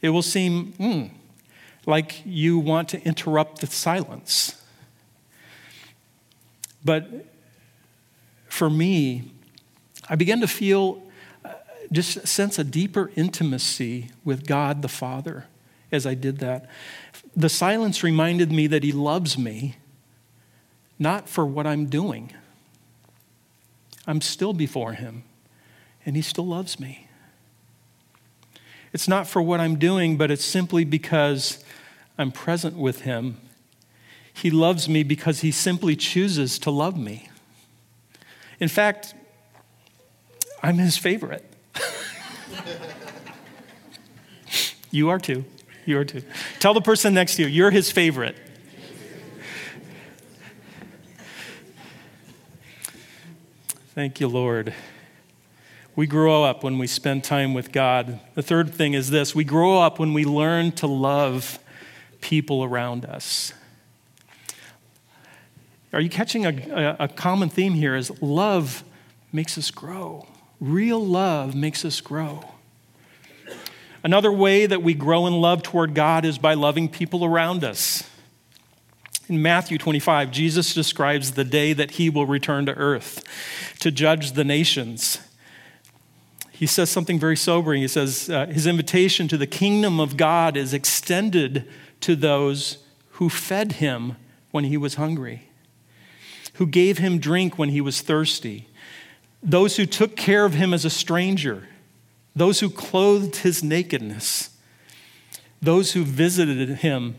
It 0.01 0.09
will 0.09 0.21
seem 0.21 0.73
mm, 0.73 1.09
like 1.85 2.21
you 2.25 2.59
want 2.59 2.89
to 2.89 3.01
interrupt 3.03 3.61
the 3.61 3.67
silence. 3.67 4.61
But 6.83 7.25
for 8.47 8.69
me, 8.69 9.31
I 10.09 10.15
began 10.15 10.39
to 10.41 10.47
feel 10.47 11.01
uh, 11.43 11.49
just 11.91 12.27
sense 12.27 12.59
a 12.59 12.63
deeper 12.63 13.11
intimacy 13.15 14.09
with 14.23 14.47
God 14.47 14.81
the 14.81 14.87
Father 14.87 15.45
as 15.91 16.05
I 16.05 16.13
did 16.13 16.39
that. 16.39 16.69
The 17.35 17.49
silence 17.49 18.03
reminded 18.03 18.51
me 18.51 18.67
that 18.67 18.83
He 18.83 18.91
loves 18.91 19.37
me, 19.37 19.75
not 20.99 21.27
for 21.27 21.45
what 21.45 21.67
I'm 21.67 21.85
doing. 21.87 22.31
I'm 24.05 24.21
still 24.21 24.53
before 24.53 24.93
Him, 24.93 25.23
and 26.05 26.15
He 26.15 26.21
still 26.21 26.47
loves 26.47 26.79
me. 26.79 27.06
It's 28.93 29.07
not 29.07 29.27
for 29.27 29.41
what 29.41 29.59
I'm 29.59 29.77
doing, 29.77 30.17
but 30.17 30.31
it's 30.31 30.45
simply 30.45 30.83
because 30.83 31.63
I'm 32.17 32.31
present 32.31 32.77
with 32.77 33.01
Him. 33.01 33.37
He 34.33 34.49
loves 34.49 34.87
me 34.87 35.03
because 35.03 35.41
He 35.41 35.51
simply 35.51 35.95
chooses 35.95 36.59
to 36.59 36.71
love 36.71 36.97
me. 36.97 37.29
In 38.59 38.69
fact, 38.69 39.13
I'm 40.63 40.77
His 40.77 40.97
favorite. 40.97 41.45
you 44.91 45.09
are 45.09 45.19
too. 45.19 45.45
You 45.87 45.97
are 45.99 46.05
too. 46.05 46.21
Tell 46.59 46.73
the 46.73 46.81
person 46.81 47.13
next 47.13 47.37
to 47.37 47.43
you, 47.43 47.47
you're 47.47 47.71
his 47.71 47.89
favorite. 47.89 48.35
Thank 53.95 54.19
you, 54.19 54.27
Lord. 54.27 54.73
We 55.97 56.05
grow 56.05 56.43
up 56.43 56.63
when 56.63 56.77
we 56.77 56.85
spend 56.85 57.23
time 57.23 57.55
with 57.55 57.71
God. 57.71 58.19
The 58.35 58.43
third 58.43 58.71
thing 58.71 58.93
is 58.93 59.09
this 59.09 59.33
we 59.33 59.43
grow 59.43 59.81
up 59.81 59.97
when 59.97 60.13
we 60.13 60.25
learn 60.25 60.71
to 60.73 60.85
love 60.85 61.57
people 62.21 62.63
around 62.63 63.03
us. 63.03 63.51
Are 65.91 65.99
you 65.99 66.09
catching 66.09 66.45
a, 66.45 66.97
a, 66.99 67.07
common 67.07 67.49
theme 67.49 67.73
here? 67.73 67.95
Is 67.95 68.11
love 68.21 68.83
makes 69.33 69.57
us 69.57 69.71
grow. 69.71 70.27
Real 70.59 71.03
love 71.03 71.55
makes 71.55 71.83
us 71.83 71.99
grow. 71.99 72.45
Another 74.03 74.31
way 74.31 74.67
that 74.67 74.83
we 74.83 74.93
grow 74.93 75.25
in 75.25 75.33
love 75.41 75.63
toward 75.63 75.95
God 75.95 76.25
is 76.25 76.37
by 76.37 76.53
loving 76.53 76.89
people 76.89 77.25
around 77.25 77.63
us. 77.63 78.07
In 79.27 79.41
Matthew 79.41 79.79
25, 79.79 80.29
Jesus 80.29 80.75
describes 80.75 81.31
the 81.31 81.43
day 81.43 81.73
that 81.73 81.91
he 81.91 82.11
will 82.11 82.27
return 82.27 82.67
to 82.67 82.73
earth 82.75 83.23
to 83.79 83.89
judge 83.89 84.33
the 84.33 84.43
nations. 84.43 85.21
He 86.57 86.65
says 86.65 86.89
something 86.89 87.19
very 87.19 87.37
sobering. 87.37 87.83
He 87.83 87.87
says, 87.87 88.31
uh, 88.31 88.47
His 88.47 88.65
invitation 88.65 89.27
to 89.27 89.37
the 89.37 89.45
kingdom 89.45 89.99
of 89.99 90.17
God 90.17 90.57
is 90.57 90.73
extended 90.73 91.67
to 92.01 92.15
those 92.15 92.79
who 93.11 93.29
fed 93.29 93.73
him 93.73 94.15
when 94.49 94.63
he 94.63 94.75
was 94.75 94.95
hungry, 94.95 95.49
who 96.53 96.65
gave 96.65 96.97
him 96.97 97.19
drink 97.19 97.59
when 97.59 97.69
he 97.69 97.79
was 97.79 98.01
thirsty, 98.01 98.67
those 99.43 99.75
who 99.77 99.85
took 99.85 100.15
care 100.15 100.45
of 100.45 100.55
him 100.55 100.73
as 100.73 100.83
a 100.83 100.89
stranger, 100.89 101.67
those 102.35 102.59
who 102.59 102.71
clothed 102.71 103.35
his 103.37 103.63
nakedness, 103.63 104.49
those 105.61 105.91
who 105.91 106.03
visited 106.03 106.69
him 106.79 107.17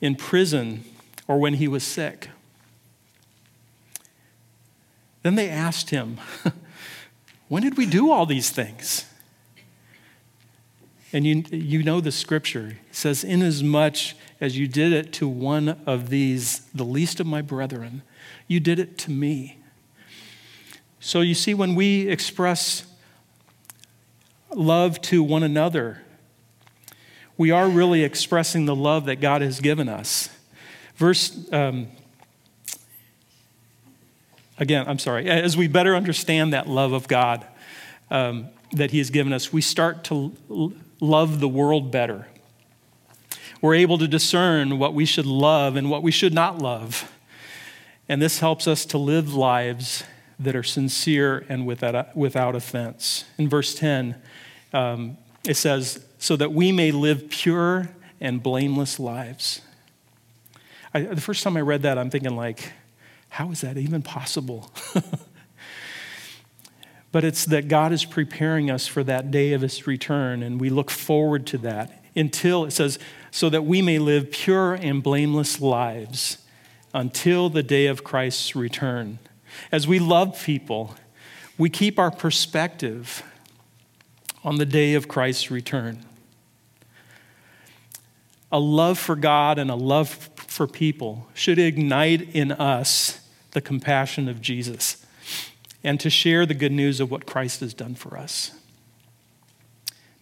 in 0.00 0.16
prison 0.16 0.82
or 1.28 1.38
when 1.38 1.54
he 1.54 1.68
was 1.68 1.84
sick. 1.84 2.30
Then 5.22 5.36
they 5.36 5.48
asked 5.48 5.90
him, 5.90 6.18
When 7.50 7.64
did 7.64 7.76
we 7.76 7.84
do 7.84 8.12
all 8.12 8.26
these 8.26 8.50
things? 8.50 9.06
And 11.12 11.26
you, 11.26 11.42
you 11.50 11.82
know 11.82 12.00
the 12.00 12.12
scripture. 12.12 12.78
It 12.88 12.94
says, 12.94 13.24
Inasmuch 13.24 14.14
as 14.40 14.56
you 14.56 14.68
did 14.68 14.92
it 14.92 15.12
to 15.14 15.26
one 15.26 15.80
of 15.84 16.10
these, 16.10 16.60
the 16.72 16.84
least 16.84 17.18
of 17.18 17.26
my 17.26 17.42
brethren, 17.42 18.02
you 18.46 18.60
did 18.60 18.78
it 18.78 18.96
to 18.98 19.10
me. 19.10 19.58
So 21.00 21.22
you 21.22 21.34
see, 21.34 21.52
when 21.52 21.74
we 21.74 22.08
express 22.08 22.84
love 24.54 25.00
to 25.02 25.20
one 25.20 25.42
another, 25.42 26.02
we 27.36 27.50
are 27.50 27.68
really 27.68 28.04
expressing 28.04 28.66
the 28.66 28.76
love 28.76 29.06
that 29.06 29.16
God 29.16 29.42
has 29.42 29.58
given 29.58 29.88
us. 29.88 30.28
Verse, 30.94 31.52
um, 31.52 31.88
again, 34.60 34.84
I'm 34.86 34.98
sorry, 34.98 35.28
as 35.28 35.56
we 35.56 35.66
better 35.66 35.96
understand 35.96 36.52
that 36.52 36.68
love 36.68 36.92
of 36.92 37.08
God 37.08 37.44
um, 38.10 38.48
that 38.72 38.92
He 38.92 38.98
has 38.98 39.10
given 39.10 39.32
us, 39.32 39.52
we 39.52 39.62
start 39.62 40.04
to 40.04 40.32
l- 40.48 40.72
love 41.00 41.40
the 41.40 41.48
world 41.48 41.90
better. 41.90 42.28
We're 43.60 43.74
able 43.74 43.98
to 43.98 44.06
discern 44.06 44.78
what 44.78 44.94
we 44.94 45.04
should 45.04 45.26
love 45.26 45.76
and 45.76 45.90
what 45.90 46.02
we 46.02 46.10
should 46.10 46.32
not 46.32 46.58
love. 46.58 47.10
And 48.08 48.20
this 48.20 48.38
helps 48.38 48.68
us 48.68 48.84
to 48.86 48.98
live 48.98 49.34
lives 49.34 50.04
that 50.38 50.56
are 50.56 50.62
sincere 50.62 51.44
and 51.48 51.66
without, 51.66 52.16
without 52.16 52.54
offense. 52.54 53.24
In 53.38 53.48
verse 53.48 53.74
10, 53.74 54.20
um, 54.72 55.18
it 55.46 55.56
says, 55.56 56.04
So 56.18 56.36
that 56.36 56.52
we 56.52 56.72
may 56.72 56.90
live 56.90 57.28
pure 57.28 57.90
and 58.20 58.42
blameless 58.42 58.98
lives. 58.98 59.62
I, 60.92 61.00
the 61.02 61.20
first 61.20 61.44
time 61.44 61.56
I 61.56 61.60
read 61.60 61.82
that, 61.82 61.98
I'm 61.98 62.10
thinking, 62.10 62.34
like, 62.34 62.72
how 63.30 63.50
is 63.50 63.62
that 63.62 63.78
even 63.78 64.02
possible? 64.02 64.70
but 67.12 67.24
it's 67.24 67.44
that 67.46 67.68
God 67.68 67.92
is 67.92 68.04
preparing 68.04 68.70
us 68.70 68.86
for 68.86 69.02
that 69.04 69.30
day 69.30 69.52
of 69.52 69.62
his 69.62 69.86
return, 69.86 70.42
and 70.42 70.60
we 70.60 70.68
look 70.68 70.90
forward 70.90 71.46
to 71.48 71.58
that 71.58 72.02
until 72.14 72.64
it 72.64 72.72
says, 72.72 72.98
so 73.30 73.48
that 73.48 73.64
we 73.64 73.80
may 73.80 73.98
live 73.98 74.30
pure 74.30 74.74
and 74.74 75.02
blameless 75.02 75.60
lives 75.60 76.38
until 76.92 77.48
the 77.48 77.62
day 77.62 77.86
of 77.86 78.02
Christ's 78.02 78.56
return. 78.56 79.20
As 79.70 79.86
we 79.86 79.98
love 79.98 80.42
people, 80.44 80.96
we 81.56 81.70
keep 81.70 81.98
our 81.98 82.10
perspective 82.10 83.22
on 84.42 84.56
the 84.56 84.66
day 84.66 84.94
of 84.94 85.06
Christ's 85.08 85.50
return 85.50 86.04
a 88.52 88.58
love 88.58 88.98
for 88.98 89.14
God 89.14 89.58
and 89.58 89.70
a 89.70 89.74
love 89.74 90.29
for 90.50 90.66
people 90.66 91.28
should 91.32 91.60
ignite 91.60 92.34
in 92.34 92.50
us 92.50 93.20
the 93.52 93.60
compassion 93.60 94.28
of 94.28 94.40
Jesus 94.40 95.06
and 95.84 96.00
to 96.00 96.10
share 96.10 96.44
the 96.44 96.54
good 96.54 96.72
news 96.72 96.98
of 96.98 97.08
what 97.08 97.24
Christ 97.24 97.60
has 97.60 97.72
done 97.72 97.94
for 97.94 98.18
us. 98.18 98.50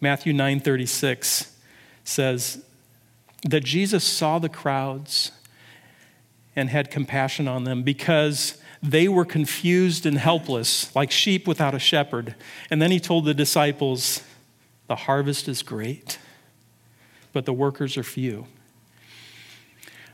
Matthew 0.03 0.35
9:36 0.35 1.57
says 2.05 2.63
that 3.49 3.65
Jesus 3.65 4.05
saw 4.05 4.39
the 4.39 4.51
crowds 4.51 5.33
and 6.55 6.69
had 6.69 6.91
compassion 6.91 7.49
on 7.49 7.65
them 7.65 7.83
because 7.83 8.59
they 8.83 9.09
were 9.09 9.25
confused 9.25 10.05
and 10.05 10.19
helpless 10.19 10.95
like 10.95 11.11
sheep 11.11 11.49
without 11.49 11.75
a 11.75 11.79
shepherd. 11.79 12.35
And 12.69 12.83
then 12.83 12.91
he 12.91 13.01
told 13.01 13.25
the 13.25 13.33
disciples, 13.33 14.21
"The 14.89 14.97
harvest 14.97 15.49
is 15.49 15.63
great, 15.63 16.19
but 17.33 17.47
the 17.47 17.55
workers 17.55 17.97
are 17.97 18.03
few. 18.03 18.47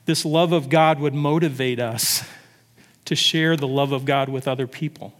This 0.06 0.24
love 0.24 0.52
of 0.52 0.68
God 0.68 1.00
would 1.00 1.14
motivate 1.14 1.80
us 1.80 2.24
to 3.06 3.14
share 3.14 3.56
the 3.56 3.68
love 3.68 3.92
of 3.92 4.04
God 4.04 4.28
with 4.28 4.46
other 4.46 4.66
people. 4.66 5.14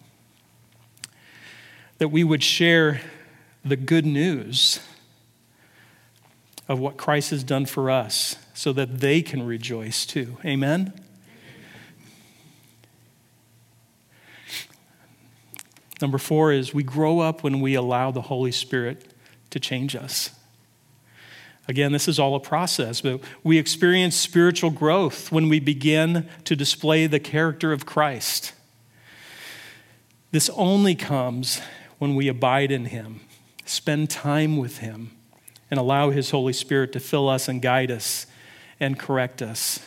That 1.99 2.09
we 2.09 2.25
would 2.25 2.43
share 2.43 3.01
the 3.65 3.77
good 3.77 4.05
news 4.05 4.81
of 6.69 6.79
what 6.79 6.97
Christ 6.97 7.31
has 7.31 7.45
done 7.45 7.67
for 7.67 7.91
us 7.91 8.37
so 8.55 8.73
that 8.73 9.01
they 9.01 9.23
can 9.23 9.45
rejoice 9.45 10.07
too. 10.07 10.39
Amen? 10.45 10.93
Number 16.01 16.19
four 16.19 16.53
is 16.53 16.75
we 16.75 16.83
grow 16.83 17.21
up 17.21 17.43
when 17.43 17.61
we 17.61 17.75
allow 17.75 18.11
the 18.11 18.23
Holy 18.23 18.53
Spirit 18.53 19.15
to 19.51 19.61
change 19.61 19.95
us. 19.95 20.31
Again, 21.67 21.93
this 21.93 22.09
is 22.09 22.19
all 22.19 22.35
a 22.35 22.41
process, 22.41 23.01
but 23.01 23.21
we 23.43 23.57
experience 23.57 24.17
spiritual 24.17 24.71
growth 24.71 25.33
when 25.33 25.49
we 25.49 25.61
begin 25.61 26.29
to 26.45 26.55
display 26.55 27.07
the 27.07 27.21
character 27.21 27.73
of 27.73 27.87
Christ. 27.87 28.53
This 30.31 30.51
only 30.51 30.95
comes 30.95 31.63
when 31.99 32.15
we 32.15 32.29
abide 32.29 32.71
in 32.71 32.87
Him, 32.87 33.21
spend 33.65 34.11
time 34.11 34.59
with 34.59 34.79
Him, 34.79 35.13
and 35.71 35.81
allow 35.81 36.11
His 36.11 36.31
Holy 36.31 36.53
Spirit 36.53 36.93
to 36.93 37.01
fill 37.01 37.29
us 37.31 37.49
and 37.49 37.63
guide 37.63 37.91
us 37.91 38.27
and 38.79 38.99
correct 38.99 39.41
us. 39.41 39.81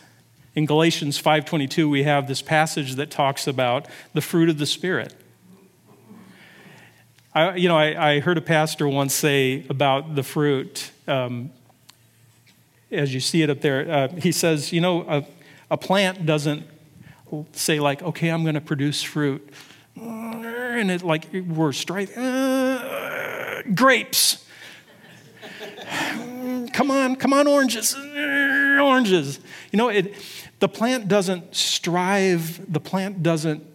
In 0.56 0.66
Galatians 0.66 1.22
5:22, 1.22 1.88
we 1.88 2.04
have 2.04 2.28
this 2.28 2.42
passage 2.42 2.96
that 2.96 3.12
talks 3.12 3.46
about 3.46 3.88
the 4.14 4.22
fruit 4.22 4.50
of 4.50 4.58
the 4.58 4.66
Spirit. 4.66 5.14
I, 7.36 7.56
you 7.56 7.68
know, 7.68 7.78
I, 7.78 8.14
I 8.14 8.20
heard 8.20 8.40
a 8.40 8.42
pastor 8.42 8.88
once 8.88 9.14
say 9.14 9.64
about 9.70 10.16
the 10.16 10.24
fruit. 10.24 10.90
Um, 11.08 11.52
as 12.92 13.14
you 13.14 13.20
see 13.20 13.42
it 13.42 13.50
up 13.50 13.62
there, 13.62 13.90
uh, 13.90 14.08
he 14.10 14.32
says, 14.32 14.72
you 14.72 14.82
know, 14.82 15.02
a, 15.08 15.26
a 15.70 15.78
plant 15.78 16.26
doesn't 16.26 16.66
say, 17.52 17.80
like, 17.80 18.02
okay, 18.02 18.30
I'm 18.30 18.44
going 18.44 18.56
to 18.56 18.62
produce 18.62 19.04
fruit. 19.04 19.50
And 19.96 20.92
it, 20.92 21.04
like, 21.04 21.28
we're 21.34 21.74
straight, 21.74 22.16
uh, 22.18 23.64
grapes. 23.74 24.46
come 26.74 26.92
on, 26.92 27.16
come 27.16 27.34
on, 27.34 27.48
oranges, 27.48 27.96
oranges. 27.96 29.40
You 29.72 29.78
know, 29.78 29.90
it, 29.90 30.16
the 30.60 30.70
plant 30.70 31.08
doesn't 31.08 31.56
strive, 31.56 32.72
the 32.72 32.80
plant 32.80 33.24
doesn't 33.24 33.66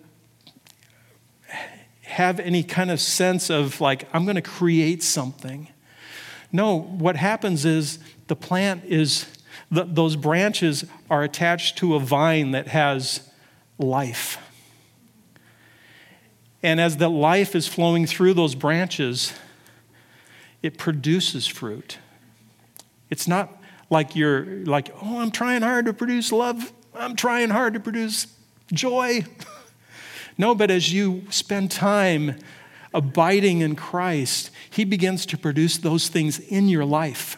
have 2.02 2.40
any 2.40 2.62
kind 2.62 2.90
of 2.90 3.00
sense 3.00 3.50
of, 3.50 3.80
like, 3.80 4.08
I'm 4.12 4.24
going 4.24 4.36
to 4.36 4.42
create 4.42 5.02
something. 5.02 5.68
No, 6.52 6.76
what 6.76 7.16
happens 7.16 7.64
is 7.64 7.98
the 8.32 8.36
plant 8.36 8.82
is, 8.86 9.26
the, 9.70 9.84
those 9.84 10.16
branches 10.16 10.86
are 11.10 11.22
attached 11.22 11.76
to 11.76 11.94
a 11.96 12.00
vine 12.00 12.52
that 12.52 12.66
has 12.68 13.28
life. 13.76 14.38
And 16.62 16.80
as 16.80 16.96
the 16.96 17.10
life 17.10 17.54
is 17.54 17.68
flowing 17.68 18.06
through 18.06 18.32
those 18.32 18.54
branches, 18.54 19.34
it 20.62 20.78
produces 20.78 21.46
fruit. 21.46 21.98
It's 23.10 23.28
not 23.28 23.60
like 23.90 24.16
you're 24.16 24.64
like, 24.64 24.88
oh, 25.02 25.18
I'm 25.20 25.30
trying 25.30 25.60
hard 25.60 25.84
to 25.84 25.92
produce 25.92 26.32
love. 26.32 26.72
I'm 26.94 27.16
trying 27.16 27.50
hard 27.50 27.74
to 27.74 27.80
produce 27.80 28.28
joy. 28.72 29.26
no, 30.38 30.54
but 30.54 30.70
as 30.70 30.90
you 30.90 31.24
spend 31.28 31.70
time 31.70 32.36
abiding 32.94 33.60
in 33.60 33.76
Christ, 33.76 34.50
He 34.70 34.86
begins 34.86 35.26
to 35.26 35.36
produce 35.36 35.76
those 35.76 36.08
things 36.08 36.38
in 36.38 36.70
your 36.70 36.86
life. 36.86 37.36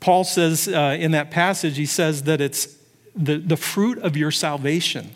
Paul 0.00 0.24
says 0.24 0.68
uh, 0.68 0.96
in 0.98 1.10
that 1.12 1.30
passage, 1.30 1.76
he 1.76 1.86
says 1.86 2.24
that 2.24 2.40
it's 2.40 2.76
the, 3.16 3.38
the 3.38 3.56
fruit 3.56 3.98
of 3.98 4.16
your 4.16 4.30
salvation. 4.30 5.10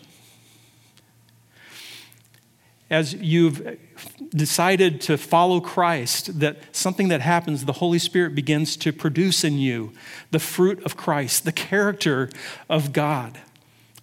as 2.89 3.15
you've 3.15 3.79
decided 4.29 5.01
to 5.01 5.17
follow 5.17 5.59
Christ, 5.59 6.39
that 6.39 6.57
something 6.71 7.07
that 7.07 7.21
happens, 7.21 7.65
the 7.65 7.73
Holy 7.73 7.97
Spirit 7.97 8.35
begins 8.35 8.77
to 8.77 8.93
produce 8.93 9.43
in 9.43 9.57
you 9.57 9.93
the 10.29 10.39
fruit 10.39 10.83
of 10.83 10.95
Christ, 10.95 11.43
the 11.43 11.51
character 11.51 12.29
of 12.69 12.93
God 12.93 13.39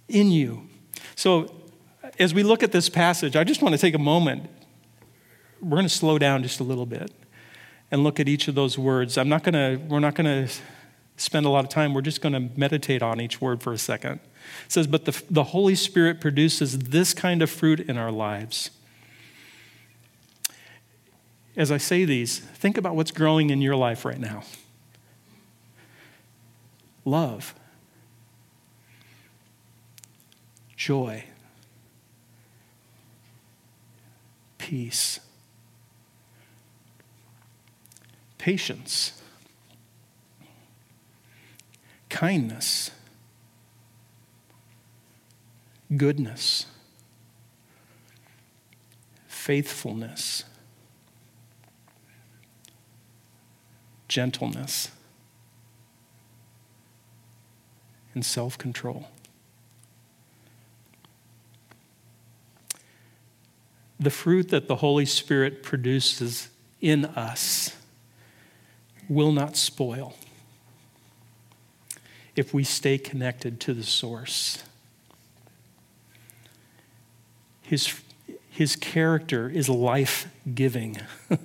in 0.08 0.32
you. 0.32 0.68
So, 1.14 1.54
as 2.18 2.34
we 2.34 2.42
look 2.42 2.62
at 2.62 2.72
this 2.72 2.88
passage, 2.88 3.36
I 3.36 3.44
just 3.44 3.62
want 3.62 3.74
to 3.74 3.80
take 3.80 3.94
a 3.94 3.98
moment. 3.98 4.50
We're 5.60 5.76
going 5.76 5.84
to 5.84 5.88
slow 5.88 6.18
down 6.18 6.42
just 6.42 6.58
a 6.58 6.64
little 6.64 6.86
bit 6.86 7.12
and 7.90 8.04
look 8.04 8.20
at 8.20 8.28
each 8.28 8.48
of 8.48 8.54
those 8.54 8.78
words. 8.78 9.18
I'm 9.18 9.28
not 9.28 9.44
to, 9.44 9.80
we're 9.88 10.00
not 10.00 10.14
going 10.14 10.46
to 10.46 10.52
spend 11.16 11.44
a 11.44 11.48
lot 11.48 11.64
of 11.64 11.70
time. 11.70 11.92
We're 11.92 12.00
just 12.00 12.20
going 12.20 12.32
to 12.32 12.58
meditate 12.58 13.02
on 13.02 13.20
each 13.20 13.40
word 13.40 13.62
for 13.62 13.72
a 13.72 13.78
second. 13.78 14.20
It 14.66 14.72
says, 14.72 14.86
But 14.86 15.04
the, 15.04 15.22
the 15.30 15.44
Holy 15.44 15.74
Spirit 15.74 16.20
produces 16.20 16.78
this 16.78 17.12
kind 17.12 17.42
of 17.42 17.50
fruit 17.50 17.80
in 17.80 17.96
our 17.96 18.10
lives. 18.10 18.70
As 21.56 21.70
I 21.70 21.78
say 21.78 22.04
these, 22.04 22.38
think 22.38 22.78
about 22.78 22.96
what's 22.96 23.10
growing 23.10 23.50
in 23.50 23.60
your 23.60 23.76
life 23.76 24.04
right 24.04 24.18
now 24.18 24.44
love, 27.04 27.54
joy, 30.76 31.24
peace, 34.58 35.18
patience, 38.40 39.20
kindness 42.08 42.90
goodness, 45.96 46.66
faithfulness, 49.26 50.44
gentleness, 54.08 54.90
and 58.14 58.24
self 58.24 58.56
control. 58.56 59.08
The 63.98 64.10
fruit 64.10 64.48
that 64.48 64.66
the 64.66 64.76
Holy 64.76 65.04
Spirit 65.04 65.62
produces 65.62 66.48
in 66.80 67.04
us 67.04 67.76
will 69.10 69.32
not 69.32 69.56
spoil 69.56 70.14
if 72.36 72.54
we 72.54 72.62
stay 72.62 72.96
connected 72.96 73.60
to 73.60 73.74
the 73.74 73.82
source. 73.82 74.62
His, 77.60 78.00
his 78.48 78.76
character 78.76 79.50
is 79.50 79.68
life 79.68 80.28
giving 80.54 80.98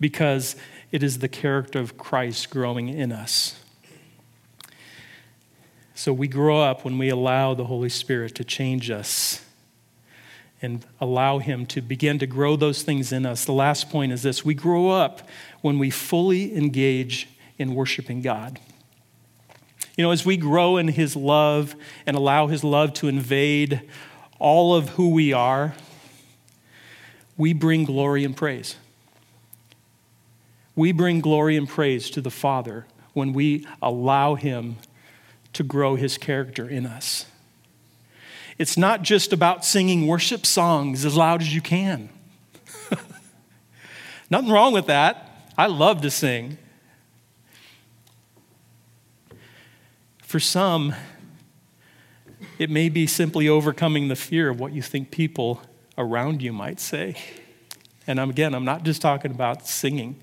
because 0.00 0.54
it 0.92 1.02
is 1.02 1.18
the 1.18 1.28
character 1.28 1.80
of 1.80 1.98
Christ 1.98 2.48
growing 2.48 2.88
in 2.88 3.10
us. 3.12 3.56
So 5.94 6.12
we 6.12 6.28
grow 6.28 6.62
up 6.62 6.84
when 6.84 6.96
we 6.96 7.08
allow 7.08 7.54
the 7.54 7.64
Holy 7.64 7.90
Spirit 7.90 8.34
to 8.36 8.44
change 8.44 8.88
us 8.88 9.44
and 10.62 10.84
allow 11.00 11.38
Him 11.38 11.66
to 11.66 11.80
begin 11.80 12.18
to 12.18 12.26
grow 12.26 12.56
those 12.56 12.82
things 12.82 13.12
in 13.12 13.24
us. 13.24 13.44
The 13.44 13.52
last 13.52 13.90
point 13.90 14.12
is 14.12 14.22
this 14.22 14.44
we 14.44 14.54
grow 14.54 14.90
up 14.90 15.28
when 15.60 15.78
we 15.78 15.90
fully 15.90 16.56
engage 16.56 17.28
in 17.58 17.74
worshiping 17.74 18.22
God. 18.22 18.58
You 19.96 20.04
know, 20.04 20.12
as 20.12 20.24
we 20.24 20.36
grow 20.36 20.76
in 20.76 20.88
His 20.88 21.16
love 21.16 21.74
and 22.06 22.16
allow 22.16 22.46
His 22.46 22.64
love 22.64 22.92
to 22.94 23.08
invade 23.08 23.82
all 24.38 24.74
of 24.74 24.90
who 24.90 25.10
we 25.10 25.32
are, 25.32 25.74
we 27.36 27.52
bring 27.52 27.84
glory 27.84 28.24
and 28.24 28.36
praise. 28.36 28.76
We 30.74 30.92
bring 30.92 31.20
glory 31.20 31.56
and 31.56 31.68
praise 31.68 32.10
to 32.10 32.20
the 32.20 32.30
Father 32.30 32.86
when 33.12 33.32
we 33.32 33.66
allow 33.82 34.34
Him 34.34 34.76
to 35.52 35.62
grow 35.62 35.96
His 35.96 36.16
character 36.16 36.68
in 36.68 36.86
us. 36.86 37.26
It's 38.60 38.76
not 38.76 39.00
just 39.00 39.32
about 39.32 39.64
singing 39.64 40.06
worship 40.06 40.44
songs 40.44 41.06
as 41.06 41.16
loud 41.16 41.40
as 41.40 41.54
you 41.54 41.62
can. 41.62 42.10
Nothing 44.30 44.50
wrong 44.50 44.74
with 44.74 44.84
that. 44.84 45.46
I 45.56 45.66
love 45.66 46.02
to 46.02 46.10
sing. 46.10 46.58
For 50.22 50.38
some, 50.38 50.94
it 52.58 52.68
may 52.68 52.90
be 52.90 53.06
simply 53.06 53.48
overcoming 53.48 54.08
the 54.08 54.14
fear 54.14 54.50
of 54.50 54.60
what 54.60 54.74
you 54.74 54.82
think 54.82 55.10
people 55.10 55.62
around 55.96 56.42
you 56.42 56.52
might 56.52 56.80
say. 56.80 57.16
And 58.06 58.20
again, 58.20 58.54
I'm 58.54 58.66
not 58.66 58.82
just 58.82 59.00
talking 59.00 59.30
about 59.30 59.66
singing. 59.66 60.20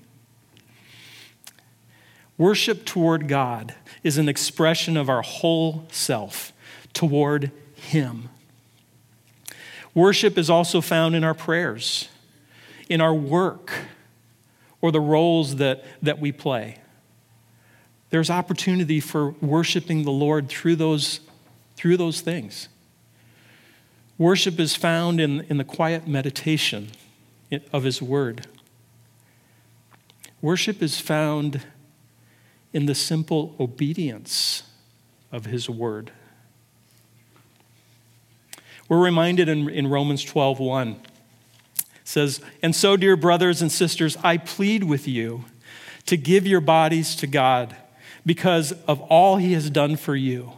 Worship 2.36 2.84
toward 2.84 3.26
God 3.26 3.74
is 4.04 4.16
an 4.16 4.28
expression 4.28 4.96
of 4.96 5.08
our 5.08 5.22
whole 5.22 5.88
self 5.90 6.52
toward 6.92 7.50
Him. 7.78 8.28
Worship 9.94 10.38
is 10.38 10.50
also 10.50 10.80
found 10.80 11.14
in 11.14 11.24
our 11.24 11.34
prayers, 11.34 12.08
in 12.88 13.00
our 13.00 13.14
work, 13.14 13.72
or 14.80 14.92
the 14.92 15.00
roles 15.00 15.56
that, 15.56 15.84
that 16.02 16.20
we 16.20 16.32
play. 16.32 16.78
There's 18.10 18.30
opportunity 18.30 19.00
for 19.00 19.30
worshiping 19.40 20.04
the 20.04 20.10
Lord 20.10 20.48
through 20.48 20.76
those 20.76 21.20
through 21.78 21.96
those 21.96 22.20
things. 22.20 22.68
Worship 24.18 24.58
is 24.58 24.74
found 24.74 25.20
in, 25.20 25.42
in 25.42 25.58
the 25.58 25.64
quiet 25.64 26.08
meditation 26.08 26.88
of 27.72 27.84
His 27.84 28.02
Word. 28.02 28.48
Worship 30.42 30.82
is 30.82 31.00
found 31.00 31.62
in 32.72 32.86
the 32.86 32.96
simple 32.96 33.54
obedience 33.60 34.64
of 35.30 35.46
His 35.46 35.70
Word. 35.70 36.10
We're 38.88 39.02
reminded 39.02 39.48
in, 39.48 39.68
in 39.68 39.86
Romans 39.86 40.24
12 40.24 40.58
1 40.58 41.00
says, 42.04 42.40
And 42.62 42.74
so, 42.74 42.96
dear 42.96 43.16
brothers 43.16 43.60
and 43.60 43.70
sisters, 43.70 44.16
I 44.24 44.38
plead 44.38 44.84
with 44.84 45.06
you 45.06 45.44
to 46.06 46.16
give 46.16 46.46
your 46.46 46.62
bodies 46.62 47.14
to 47.16 47.26
God 47.26 47.76
because 48.24 48.72
of 48.86 49.00
all 49.02 49.36
He 49.36 49.52
has 49.52 49.68
done 49.68 49.96
for 49.96 50.16
you. 50.16 50.54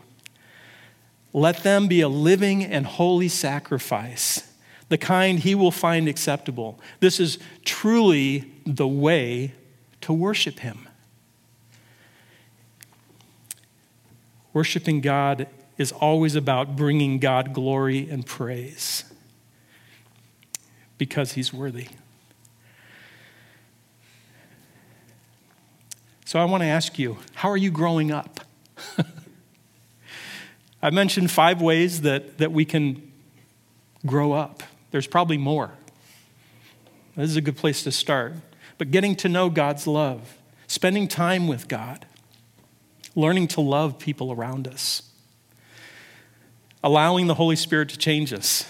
Let 1.33 1.59
them 1.59 1.88
be 1.88 2.01
a 2.01 2.09
living 2.09 2.64
and 2.64 2.87
holy 2.87 3.29
sacrifice, 3.29 4.53
the 4.88 4.99
kind 4.99 5.38
he 5.38 5.55
will 5.55 5.71
find 5.71 6.09
acceptable. 6.09 6.81
This 6.99 7.21
is 7.21 7.38
truly 7.64 8.53
the 8.66 8.88
way 8.88 9.55
to 10.01 10.12
worship 10.12 10.61
him. 10.61 10.88
Worshiping 14.53 15.01
God 15.01 15.47
is 15.81 15.93
always 15.93 16.35
about 16.35 16.77
bringing 16.77 17.19
God 17.19 17.55
glory 17.55 18.07
and 18.11 18.27
praise 18.27 19.03
because 20.99 21.33
he's 21.33 21.55
worthy. 21.55 21.88
So 26.27 26.38
I 26.38 26.45
want 26.45 26.62
to 26.62 26.66
ask 26.66 26.99
you 26.99 27.16
how 27.33 27.49
are 27.49 27.57
you 27.57 27.71
growing 27.71 28.12
up? 28.12 28.40
I 30.83 30.90
mentioned 30.90 31.31
five 31.31 31.62
ways 31.62 32.03
that, 32.03 32.37
that 32.37 32.53
we 32.53 32.66
can 32.66 33.11
grow 34.05 34.33
up. 34.33 34.62
There's 34.90 35.07
probably 35.07 35.38
more. 35.38 35.73
This 37.16 37.31
is 37.31 37.37
a 37.37 37.41
good 37.41 37.57
place 37.57 37.83
to 37.85 37.91
start. 37.91 38.35
But 38.76 38.91
getting 38.91 39.16
to 39.16 39.31
know 39.31 39.49
God's 39.49 39.87
love, 39.87 40.37
spending 40.66 41.09
time 41.09 41.49
with 41.49 41.68
God, 41.68 42.05
learning 43.16 43.49
to 43.49 43.62
love 43.62 43.99
people 43.99 44.31
around 44.31 44.68
us, 44.68 45.09
allowing 46.83 47.26
the 47.26 47.35
Holy 47.35 47.57
Spirit 47.57 47.89
to 47.91 47.99
change 47.99 48.33
us, 48.33 48.66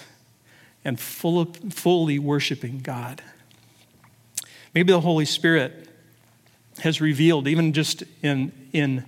and 0.85 0.99
full 0.99 1.45
fully 1.71 2.19
worshiping 2.19 2.81
God. 2.81 3.23
Maybe 4.75 4.93
the 4.93 5.01
Holy 5.01 5.25
Spirit 5.25 5.89
has 6.81 7.01
revealed, 7.01 7.49
even 7.49 7.73
just 7.73 8.03
in, 8.23 8.53
in 8.73 9.05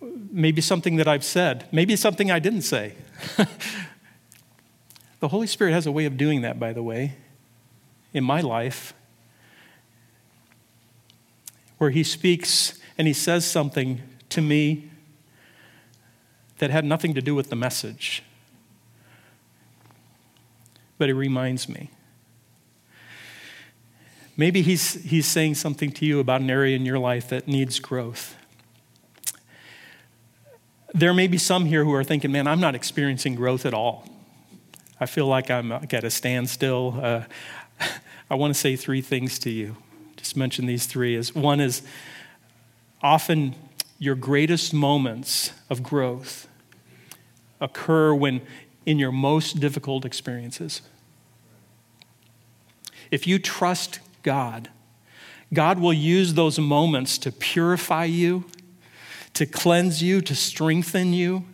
maybe 0.00 0.60
something 0.60 0.96
that 0.96 1.08
I've 1.08 1.24
said, 1.24 1.66
maybe 1.72 1.96
something 1.96 2.30
I 2.30 2.38
didn't 2.38 2.62
say. 2.62 2.94
the 5.20 5.28
Holy 5.28 5.46
Spirit 5.46 5.72
has 5.72 5.86
a 5.86 5.92
way 5.92 6.04
of 6.04 6.16
doing 6.16 6.42
that, 6.42 6.58
by 6.58 6.72
the 6.72 6.82
way, 6.82 7.14
in 8.12 8.24
my 8.24 8.40
life, 8.40 8.92
where 11.78 11.90
He 11.90 12.02
speaks 12.02 12.78
and 12.98 13.06
He 13.06 13.14
says 13.14 13.44
something 13.48 14.02
to 14.30 14.40
me 14.40 14.90
that 16.62 16.70
had 16.70 16.84
nothing 16.84 17.12
to 17.12 17.20
do 17.20 17.34
with 17.34 17.50
the 17.50 17.56
message. 17.56 18.22
But 20.96 21.08
it 21.08 21.14
reminds 21.14 21.68
me. 21.68 21.90
Maybe 24.36 24.62
he's, 24.62 24.92
he's 25.02 25.26
saying 25.26 25.56
something 25.56 25.90
to 25.90 26.06
you 26.06 26.20
about 26.20 26.40
an 26.40 26.48
area 26.48 26.76
in 26.76 26.86
your 26.86 27.00
life 27.00 27.28
that 27.30 27.48
needs 27.48 27.80
growth. 27.80 28.36
There 30.94 31.12
may 31.12 31.26
be 31.26 31.36
some 31.36 31.64
here 31.64 31.82
who 31.82 31.92
are 31.94 32.04
thinking, 32.04 32.30
man, 32.30 32.46
I'm 32.46 32.60
not 32.60 32.76
experiencing 32.76 33.34
growth 33.34 33.66
at 33.66 33.74
all. 33.74 34.08
I 35.00 35.06
feel 35.06 35.26
like 35.26 35.50
I'm 35.50 35.72
at 35.72 35.92
a 35.92 36.10
standstill. 36.10 36.96
Uh, 37.02 37.24
I 38.30 38.36
want 38.36 38.54
to 38.54 38.60
say 38.60 38.76
three 38.76 39.00
things 39.00 39.40
to 39.40 39.50
you. 39.50 39.78
Just 40.14 40.36
mention 40.36 40.66
these 40.66 40.86
three. 40.86 41.16
Is 41.16 41.34
one 41.34 41.58
is 41.58 41.82
often 43.02 43.56
your 43.98 44.14
greatest 44.14 44.72
moments 44.72 45.50
of 45.68 45.82
growth 45.82 46.46
occur 47.62 48.12
when 48.12 48.42
in 48.84 48.98
your 48.98 49.12
most 49.12 49.60
difficult 49.60 50.04
experiences. 50.04 50.82
If 53.10 53.26
you 53.26 53.38
trust 53.38 54.00
God, 54.22 54.68
God 55.54 55.78
will 55.78 55.92
use 55.92 56.34
those 56.34 56.58
moments 56.58 57.18
to 57.18 57.30
purify 57.30 58.04
you, 58.04 58.44
to 59.34 59.46
cleanse 59.46 60.02
you, 60.02 60.20
to 60.22 60.34
strengthen 60.34 61.12
you. 61.12 61.44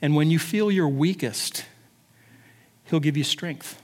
And 0.00 0.16
when 0.16 0.30
you 0.30 0.38
feel 0.38 0.70
your 0.70 0.88
weakest, 0.88 1.64
He'll 2.84 3.00
give 3.00 3.16
you 3.16 3.24
strength, 3.24 3.80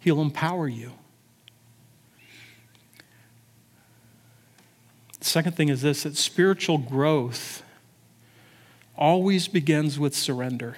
He'll 0.00 0.22
empower 0.22 0.68
you. 0.68 0.92
The 5.18 5.24
second 5.24 5.56
thing 5.56 5.68
is 5.68 5.82
this 5.82 6.04
that 6.04 6.16
spiritual 6.16 6.78
growth 6.78 7.63
always 8.96 9.48
begins 9.48 9.98
with 9.98 10.14
surrender. 10.14 10.76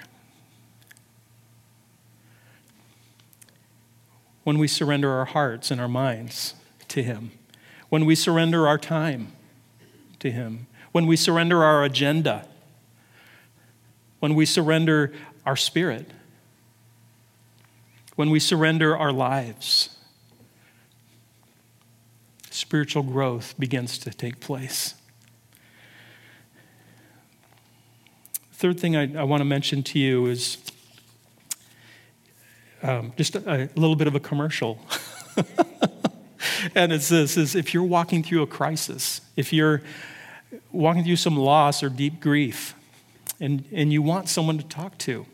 When 4.43 4.57
we 4.57 4.67
surrender 4.67 5.11
our 5.11 5.25
hearts 5.25 5.71
and 5.71 5.81
our 5.81 5.87
minds 5.87 6.53
to 6.87 7.03
Him, 7.03 7.31
when 7.89 8.05
we 8.05 8.15
surrender 8.15 8.67
our 8.67 8.77
time 8.77 9.33
to 10.19 10.31
Him, 10.31 10.67
when 10.91 11.05
we 11.05 11.15
surrender 11.15 11.63
our 11.63 11.83
agenda, 11.83 12.47
when 14.19 14.35
we 14.35 14.45
surrender 14.45 15.13
our 15.45 15.55
spirit, 15.55 16.09
when 18.15 18.31
we 18.31 18.39
surrender 18.39 18.97
our 18.97 19.11
lives, 19.11 19.95
spiritual 22.49 23.03
growth 23.03 23.53
begins 23.59 23.99
to 23.99 24.11
take 24.11 24.39
place. 24.39 24.95
Third 28.57 28.79
thing 28.79 28.95
I, 28.95 29.19
I 29.19 29.23
want 29.23 29.41
to 29.41 29.45
mention 29.45 29.83
to 29.83 29.99
you 29.99 30.25
is 30.25 30.57
um, 32.81 33.13
just 33.15 33.35
a, 33.35 33.65
a 33.65 33.69
little 33.75 33.95
bit 33.95 34.07
of 34.07 34.15
a 34.15 34.19
commercial. 34.19 34.83
and 36.75 36.91
it's 36.91 37.09
this 37.09 37.37
is 37.37 37.53
if 37.53 37.75
you're 37.75 37.83
walking 37.83 38.23
through 38.23 38.41
a 38.41 38.47
crisis, 38.47 39.21
if 39.35 39.53
you're 39.53 39.83
walking 40.71 41.03
through 41.03 41.17
some 41.17 41.37
loss 41.37 41.83
or 41.83 41.89
deep 41.89 42.19
grief, 42.19 42.73
and, 43.39 43.63
and 43.71 43.93
you 43.93 44.01
want 44.01 44.27
someone 44.27 44.57
to 44.57 44.65
talk 44.65 44.97
to, 44.97 45.27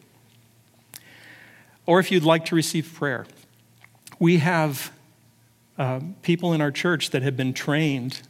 or 1.85 2.01
if 2.01 2.11
you'd 2.11 2.23
like 2.23 2.43
to 2.47 2.55
receive 2.55 2.93
prayer, 2.93 3.25
we 4.19 4.39
have 4.39 4.91
um, 5.77 6.17
people 6.23 6.51
in 6.51 6.59
our 6.59 6.71
church 6.71 7.11
that 7.11 7.21
have 7.21 7.37
been 7.37 7.53
trained 7.53 8.21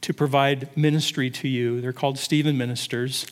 to 0.00 0.14
provide 0.14 0.74
ministry 0.74 1.28
to 1.28 1.48
you. 1.48 1.82
They're 1.82 1.92
called 1.92 2.18
Stephen 2.18 2.56
Ministers. 2.56 3.26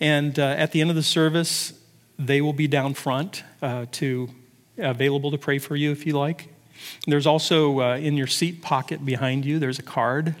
And 0.00 0.38
uh, 0.38 0.42
at 0.42 0.72
the 0.72 0.80
end 0.80 0.90
of 0.90 0.96
the 0.96 1.02
service, 1.02 1.72
they 2.18 2.40
will 2.40 2.52
be 2.52 2.68
down 2.68 2.94
front 2.94 3.42
uh, 3.62 3.86
to 3.92 4.28
available 4.78 5.30
to 5.30 5.38
pray 5.38 5.58
for 5.58 5.76
you 5.76 5.90
if 5.90 6.06
you 6.06 6.12
like. 6.12 6.48
There's 7.06 7.26
also 7.26 7.80
uh, 7.80 7.96
in 7.96 8.16
your 8.16 8.28
seat 8.28 8.62
pocket 8.62 9.04
behind 9.04 9.44
you, 9.44 9.58
there's 9.58 9.78
a 9.78 9.82
card 9.82 10.36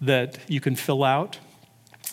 that 0.00 0.38
you 0.48 0.60
can 0.60 0.74
fill 0.76 1.04
out. 1.04 1.38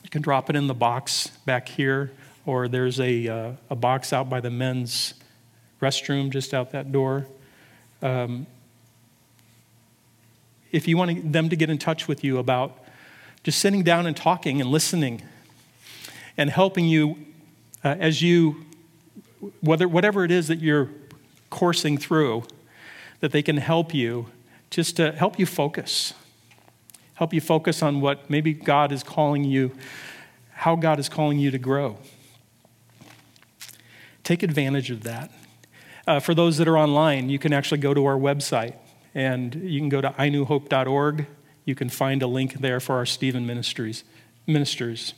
You 0.04 0.10
can 0.10 0.22
drop 0.22 0.50
it 0.50 0.56
in 0.56 0.68
the 0.68 0.74
box 0.74 1.28
back 1.46 1.70
here, 1.70 2.12
or 2.46 2.68
there's 2.68 3.00
a, 3.00 3.28
uh, 3.28 3.52
a 3.70 3.76
box 3.76 4.12
out 4.12 4.30
by 4.30 4.42
the 4.42 4.50
men's 4.50 5.14
restroom 5.82 6.30
just 6.30 6.54
out 6.54 6.72
that 6.72 6.92
door. 6.92 7.26
Um, 8.02 8.46
if 10.72 10.88
you 10.88 10.98
want 10.98 11.32
them 11.32 11.50
to 11.50 11.56
get 11.56 11.70
in 11.70 11.78
touch 11.78 12.08
with 12.08 12.24
you 12.24 12.38
about 12.38 12.78
just 13.44 13.60
sitting 13.60 13.84
down 13.84 14.06
and 14.06 14.16
talking 14.16 14.60
and 14.60 14.70
listening 14.70 15.22
and 16.38 16.50
helping 16.50 16.86
you 16.86 17.18
uh, 17.84 17.96
as 18.00 18.22
you, 18.22 18.66
whether, 19.62 19.88
whatever 19.88 20.24
it 20.24 20.32
is 20.32 20.48
that 20.48 20.60
you're 20.60 20.90
coursing 21.50 21.98
through, 21.98 22.44
that 23.20 23.32
they 23.32 23.42
can 23.42 23.58
help 23.58 23.94
you 23.94 24.28
just 24.70 24.98
to 24.98 25.12
help 25.12 25.40
you 25.40 25.46
focus. 25.46 26.14
Help 27.16 27.34
you 27.34 27.42
focus 27.42 27.82
on 27.82 28.02
what 28.02 28.30
maybe 28.30 28.54
God 28.54 28.92
is 28.92 29.04
calling 29.04 29.44
you, 29.44 29.76
how 30.52 30.76
God 30.76 31.00
is 31.00 31.10
calling 31.10 31.40
you 31.40 31.50
to 31.52 31.58
grow. 31.58 31.98
Take 34.24 34.44
advantage 34.44 34.92
of 34.92 35.04
that. 35.04 35.32
Uh, 36.06 36.20
for 36.20 36.36
those 36.36 36.58
that 36.58 36.68
are 36.68 36.78
online, 36.78 37.30
you 37.30 37.40
can 37.40 37.54
actually 37.54 37.80
go 37.80 37.94
to 37.94 38.06
our 38.06 38.18
website 38.18 38.76
and 39.16 39.56
you 39.56 39.80
can 39.80 39.90
go 39.90 40.02
to 40.02 40.10
inewhope.org. 40.12 41.26
You 41.66 41.76
can 41.76 41.90
find 41.90 42.22
a 42.22 42.28
link 42.28 42.54
there 42.54 42.80
for 42.80 42.96
our 42.96 43.06
Stephen 43.06 43.46
ministries, 43.46 44.04
ministers 44.46 45.14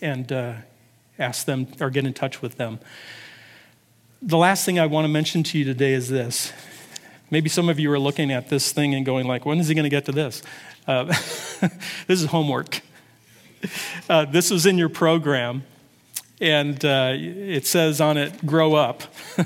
and 0.00 0.30
uh, 0.32 0.54
ask 1.18 1.46
them 1.46 1.68
or 1.80 1.90
get 1.90 2.04
in 2.04 2.12
touch 2.12 2.42
with 2.42 2.56
them. 2.56 2.80
The 4.20 4.36
last 4.36 4.64
thing 4.64 4.78
I 4.78 4.86
want 4.86 5.04
to 5.04 5.08
mention 5.08 5.42
to 5.44 5.58
you 5.58 5.64
today 5.64 5.92
is 5.92 6.08
this. 6.08 6.52
Maybe 7.30 7.48
some 7.48 7.68
of 7.68 7.80
you 7.80 7.90
are 7.92 7.98
looking 7.98 8.30
at 8.30 8.50
this 8.50 8.72
thing 8.72 8.94
and 8.94 9.06
going 9.06 9.26
like, 9.26 9.46
when 9.46 9.58
is 9.58 9.68
he 9.68 9.74
going 9.74 9.84
to 9.84 9.90
get 9.90 10.04
to 10.06 10.12
this? 10.12 10.42
Uh, 10.86 11.04
this 12.06 12.20
is 12.20 12.26
homework. 12.26 12.82
Uh, 14.08 14.24
this 14.26 14.50
was 14.50 14.66
in 14.66 14.76
your 14.76 14.88
program, 14.88 15.62
and 16.40 16.84
uh, 16.84 17.14
it 17.16 17.66
says 17.66 18.00
on 18.00 18.16
it, 18.16 18.44
grow 18.44 18.74
up. 18.74 19.02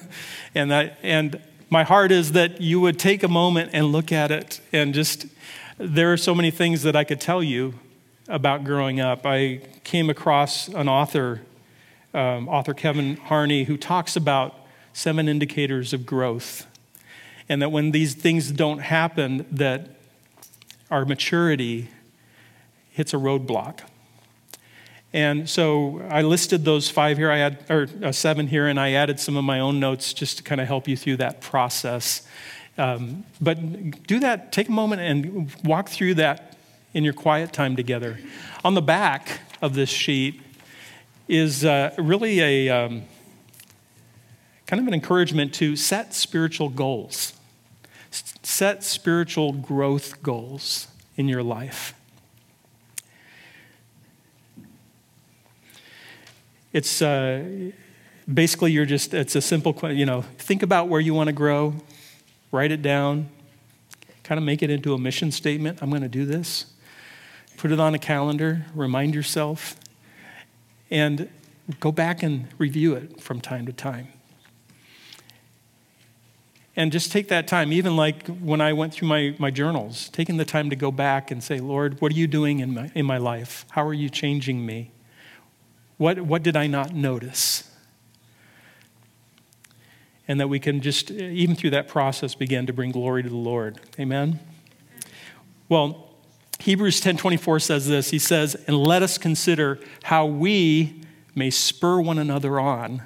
and, 0.54 0.70
that, 0.70 0.98
and 1.02 1.40
my 1.68 1.84
heart 1.84 2.10
is 2.10 2.32
that 2.32 2.60
you 2.60 2.80
would 2.80 2.98
take 2.98 3.22
a 3.22 3.28
moment 3.28 3.70
and 3.72 3.86
look 3.86 4.12
at 4.12 4.30
it 4.30 4.60
and 4.72 4.94
just, 4.94 5.26
there 5.78 6.12
are 6.12 6.16
so 6.16 6.34
many 6.34 6.50
things 6.50 6.82
that 6.82 6.96
I 6.96 7.04
could 7.04 7.20
tell 7.20 7.42
you 7.42 7.74
about 8.28 8.64
growing 8.64 9.00
up. 9.00 9.24
I 9.24 9.60
came 9.84 10.10
across 10.10 10.68
an 10.68 10.88
author, 10.88 11.42
um, 12.12 12.48
author 12.48 12.74
Kevin 12.74 13.16
Harney, 13.16 13.64
who 13.64 13.76
talks 13.76 14.16
about 14.16 14.54
seven 14.92 15.28
indicators 15.28 15.92
of 15.92 16.06
growth. 16.06 16.66
And 17.48 17.62
that 17.62 17.70
when 17.70 17.92
these 17.92 18.14
things 18.14 18.50
don't 18.50 18.78
happen, 18.78 19.46
that 19.50 19.90
our 20.90 21.04
maturity 21.04 21.88
hits 22.90 23.12
a 23.14 23.16
roadblock. 23.16 23.80
And 25.12 25.48
so 25.48 26.02
I 26.10 26.22
listed 26.22 26.64
those 26.64 26.90
five 26.90 27.16
here, 27.16 27.30
I 27.30 27.38
had, 27.38 27.64
or 27.70 27.88
uh, 28.02 28.12
seven 28.12 28.48
here, 28.48 28.66
and 28.66 28.78
I 28.78 28.92
added 28.92 29.20
some 29.20 29.36
of 29.36 29.44
my 29.44 29.60
own 29.60 29.78
notes 29.78 30.12
just 30.12 30.38
to 30.38 30.42
kind 30.42 30.60
of 30.60 30.66
help 30.66 30.88
you 30.88 30.96
through 30.96 31.18
that 31.18 31.40
process. 31.40 32.26
Um, 32.76 33.24
but 33.40 34.06
do 34.06 34.18
that, 34.20 34.52
take 34.52 34.68
a 34.68 34.72
moment 34.72 35.00
and 35.02 35.50
walk 35.64 35.88
through 35.88 36.14
that 36.14 36.55
in 36.96 37.04
your 37.04 37.12
quiet 37.12 37.52
time 37.52 37.76
together. 37.76 38.18
On 38.64 38.72
the 38.72 38.80
back 38.80 39.40
of 39.60 39.74
this 39.74 39.90
sheet 39.90 40.40
is 41.28 41.62
uh, 41.62 41.94
really 41.98 42.40
a 42.40 42.70
um, 42.70 43.02
kind 44.66 44.80
of 44.80 44.88
an 44.88 44.94
encouragement 44.94 45.52
to 45.52 45.76
set 45.76 46.14
spiritual 46.14 46.70
goals, 46.70 47.34
set 48.10 48.82
spiritual 48.82 49.52
growth 49.52 50.22
goals 50.22 50.88
in 51.18 51.28
your 51.28 51.42
life. 51.42 51.92
It's 56.72 57.02
uh, 57.02 57.72
basically 58.32 58.72
you're 58.72 58.86
just, 58.86 59.12
it's 59.12 59.36
a 59.36 59.42
simple, 59.42 59.76
you 59.92 60.06
know, 60.06 60.22
think 60.38 60.62
about 60.62 60.88
where 60.88 61.02
you 61.02 61.12
want 61.12 61.26
to 61.28 61.34
grow, 61.34 61.74
write 62.52 62.72
it 62.72 62.80
down, 62.80 63.28
kind 64.22 64.38
of 64.38 64.44
make 64.44 64.62
it 64.62 64.70
into 64.70 64.94
a 64.94 64.98
mission 64.98 65.30
statement. 65.30 65.82
I'm 65.82 65.90
going 65.90 66.00
to 66.00 66.08
do 66.08 66.24
this. 66.24 66.72
Put 67.56 67.72
it 67.72 67.80
on 67.80 67.94
a 67.94 67.98
calendar, 67.98 68.66
remind 68.74 69.14
yourself, 69.14 69.76
and 70.90 71.28
go 71.80 71.90
back 71.90 72.22
and 72.22 72.48
review 72.58 72.94
it 72.94 73.20
from 73.20 73.40
time 73.40 73.66
to 73.66 73.72
time. 73.72 74.08
And 76.78 76.92
just 76.92 77.10
take 77.10 77.28
that 77.28 77.48
time, 77.48 77.72
even 77.72 77.96
like 77.96 78.26
when 78.26 78.60
I 78.60 78.74
went 78.74 78.92
through 78.92 79.08
my, 79.08 79.34
my 79.38 79.50
journals, 79.50 80.10
taking 80.10 80.36
the 80.36 80.44
time 80.44 80.68
to 80.68 80.76
go 80.76 80.92
back 80.92 81.30
and 81.30 81.42
say, 81.42 81.58
Lord, 81.58 82.00
what 82.02 82.12
are 82.12 82.14
you 82.14 82.26
doing 82.26 82.58
in 82.58 82.74
my, 82.74 82.90
in 82.94 83.06
my 83.06 83.16
life? 83.16 83.64
How 83.70 83.86
are 83.86 83.94
you 83.94 84.10
changing 84.10 84.66
me? 84.66 84.90
What, 85.96 86.20
what 86.20 86.42
did 86.42 86.54
I 86.54 86.66
not 86.66 86.94
notice? 86.94 87.70
And 90.28 90.38
that 90.38 90.48
we 90.48 90.60
can 90.60 90.82
just, 90.82 91.10
even 91.10 91.56
through 91.56 91.70
that 91.70 91.88
process, 91.88 92.34
begin 92.34 92.66
to 92.66 92.74
bring 92.74 92.90
glory 92.90 93.22
to 93.22 93.28
the 93.30 93.36
Lord. 93.36 93.80
Amen? 93.98 94.40
Well, 95.70 96.10
Hebrews 96.60 97.00
10:24 97.00 97.60
says 97.60 97.86
this. 97.86 98.10
He 98.10 98.18
says, 98.18 98.54
"And 98.66 98.76
let 98.76 99.02
us 99.02 99.18
consider 99.18 99.78
how 100.04 100.26
we 100.26 101.02
may 101.34 101.50
spur 101.50 102.00
one 102.00 102.18
another 102.18 102.58
on 102.58 103.02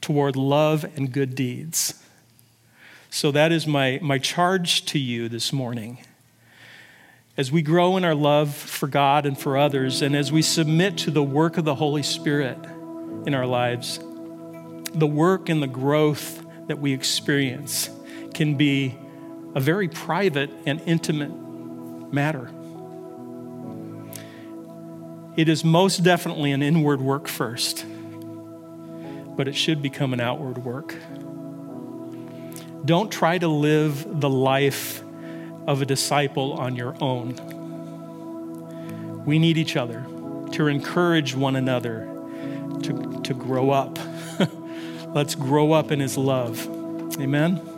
toward 0.00 0.36
love 0.36 0.84
and 0.96 1.12
good 1.12 1.34
deeds." 1.34 1.94
So 3.10 3.32
that 3.32 3.50
is 3.50 3.66
my, 3.66 3.98
my 4.02 4.18
charge 4.18 4.84
to 4.86 4.98
you 4.98 5.28
this 5.28 5.52
morning. 5.52 5.98
As 7.36 7.50
we 7.50 7.62
grow 7.62 7.96
in 7.96 8.04
our 8.04 8.14
love 8.14 8.54
for 8.54 8.86
God 8.86 9.26
and 9.26 9.36
for 9.38 9.56
others, 9.56 10.02
and 10.02 10.14
as 10.14 10.30
we 10.30 10.42
submit 10.42 10.96
to 10.98 11.10
the 11.10 11.22
work 11.22 11.58
of 11.58 11.64
the 11.64 11.74
Holy 11.74 12.02
Spirit 12.02 12.58
in 13.26 13.34
our 13.34 13.46
lives, 13.46 13.98
the 14.94 15.06
work 15.06 15.48
and 15.48 15.62
the 15.62 15.66
growth 15.66 16.44
that 16.68 16.78
we 16.78 16.92
experience 16.92 17.90
can 18.34 18.56
be 18.56 18.96
a 19.54 19.60
very 19.60 19.88
private 19.88 20.50
and 20.66 20.80
intimate 20.86 21.32
matter. 22.12 22.50
It 25.36 25.48
is 25.48 25.64
most 25.64 26.02
definitely 26.02 26.52
an 26.52 26.62
inward 26.62 27.00
work 27.00 27.28
first, 27.28 27.84
but 29.36 29.46
it 29.48 29.54
should 29.54 29.80
become 29.80 30.12
an 30.12 30.20
outward 30.20 30.64
work. 30.64 30.96
Don't 32.84 33.10
try 33.12 33.38
to 33.38 33.48
live 33.48 34.20
the 34.20 34.28
life 34.28 35.02
of 35.66 35.82
a 35.82 35.86
disciple 35.86 36.54
on 36.54 36.74
your 36.74 36.96
own. 37.00 37.34
We 39.24 39.38
need 39.38 39.56
each 39.56 39.76
other 39.76 40.04
to 40.52 40.66
encourage 40.66 41.34
one 41.34 41.56
another 41.56 42.06
to, 42.82 43.20
to 43.22 43.34
grow 43.34 43.70
up. 43.70 43.98
Let's 45.14 45.34
grow 45.34 45.72
up 45.72 45.92
in 45.92 46.00
His 46.00 46.16
love. 46.16 46.66
Amen. 47.20 47.69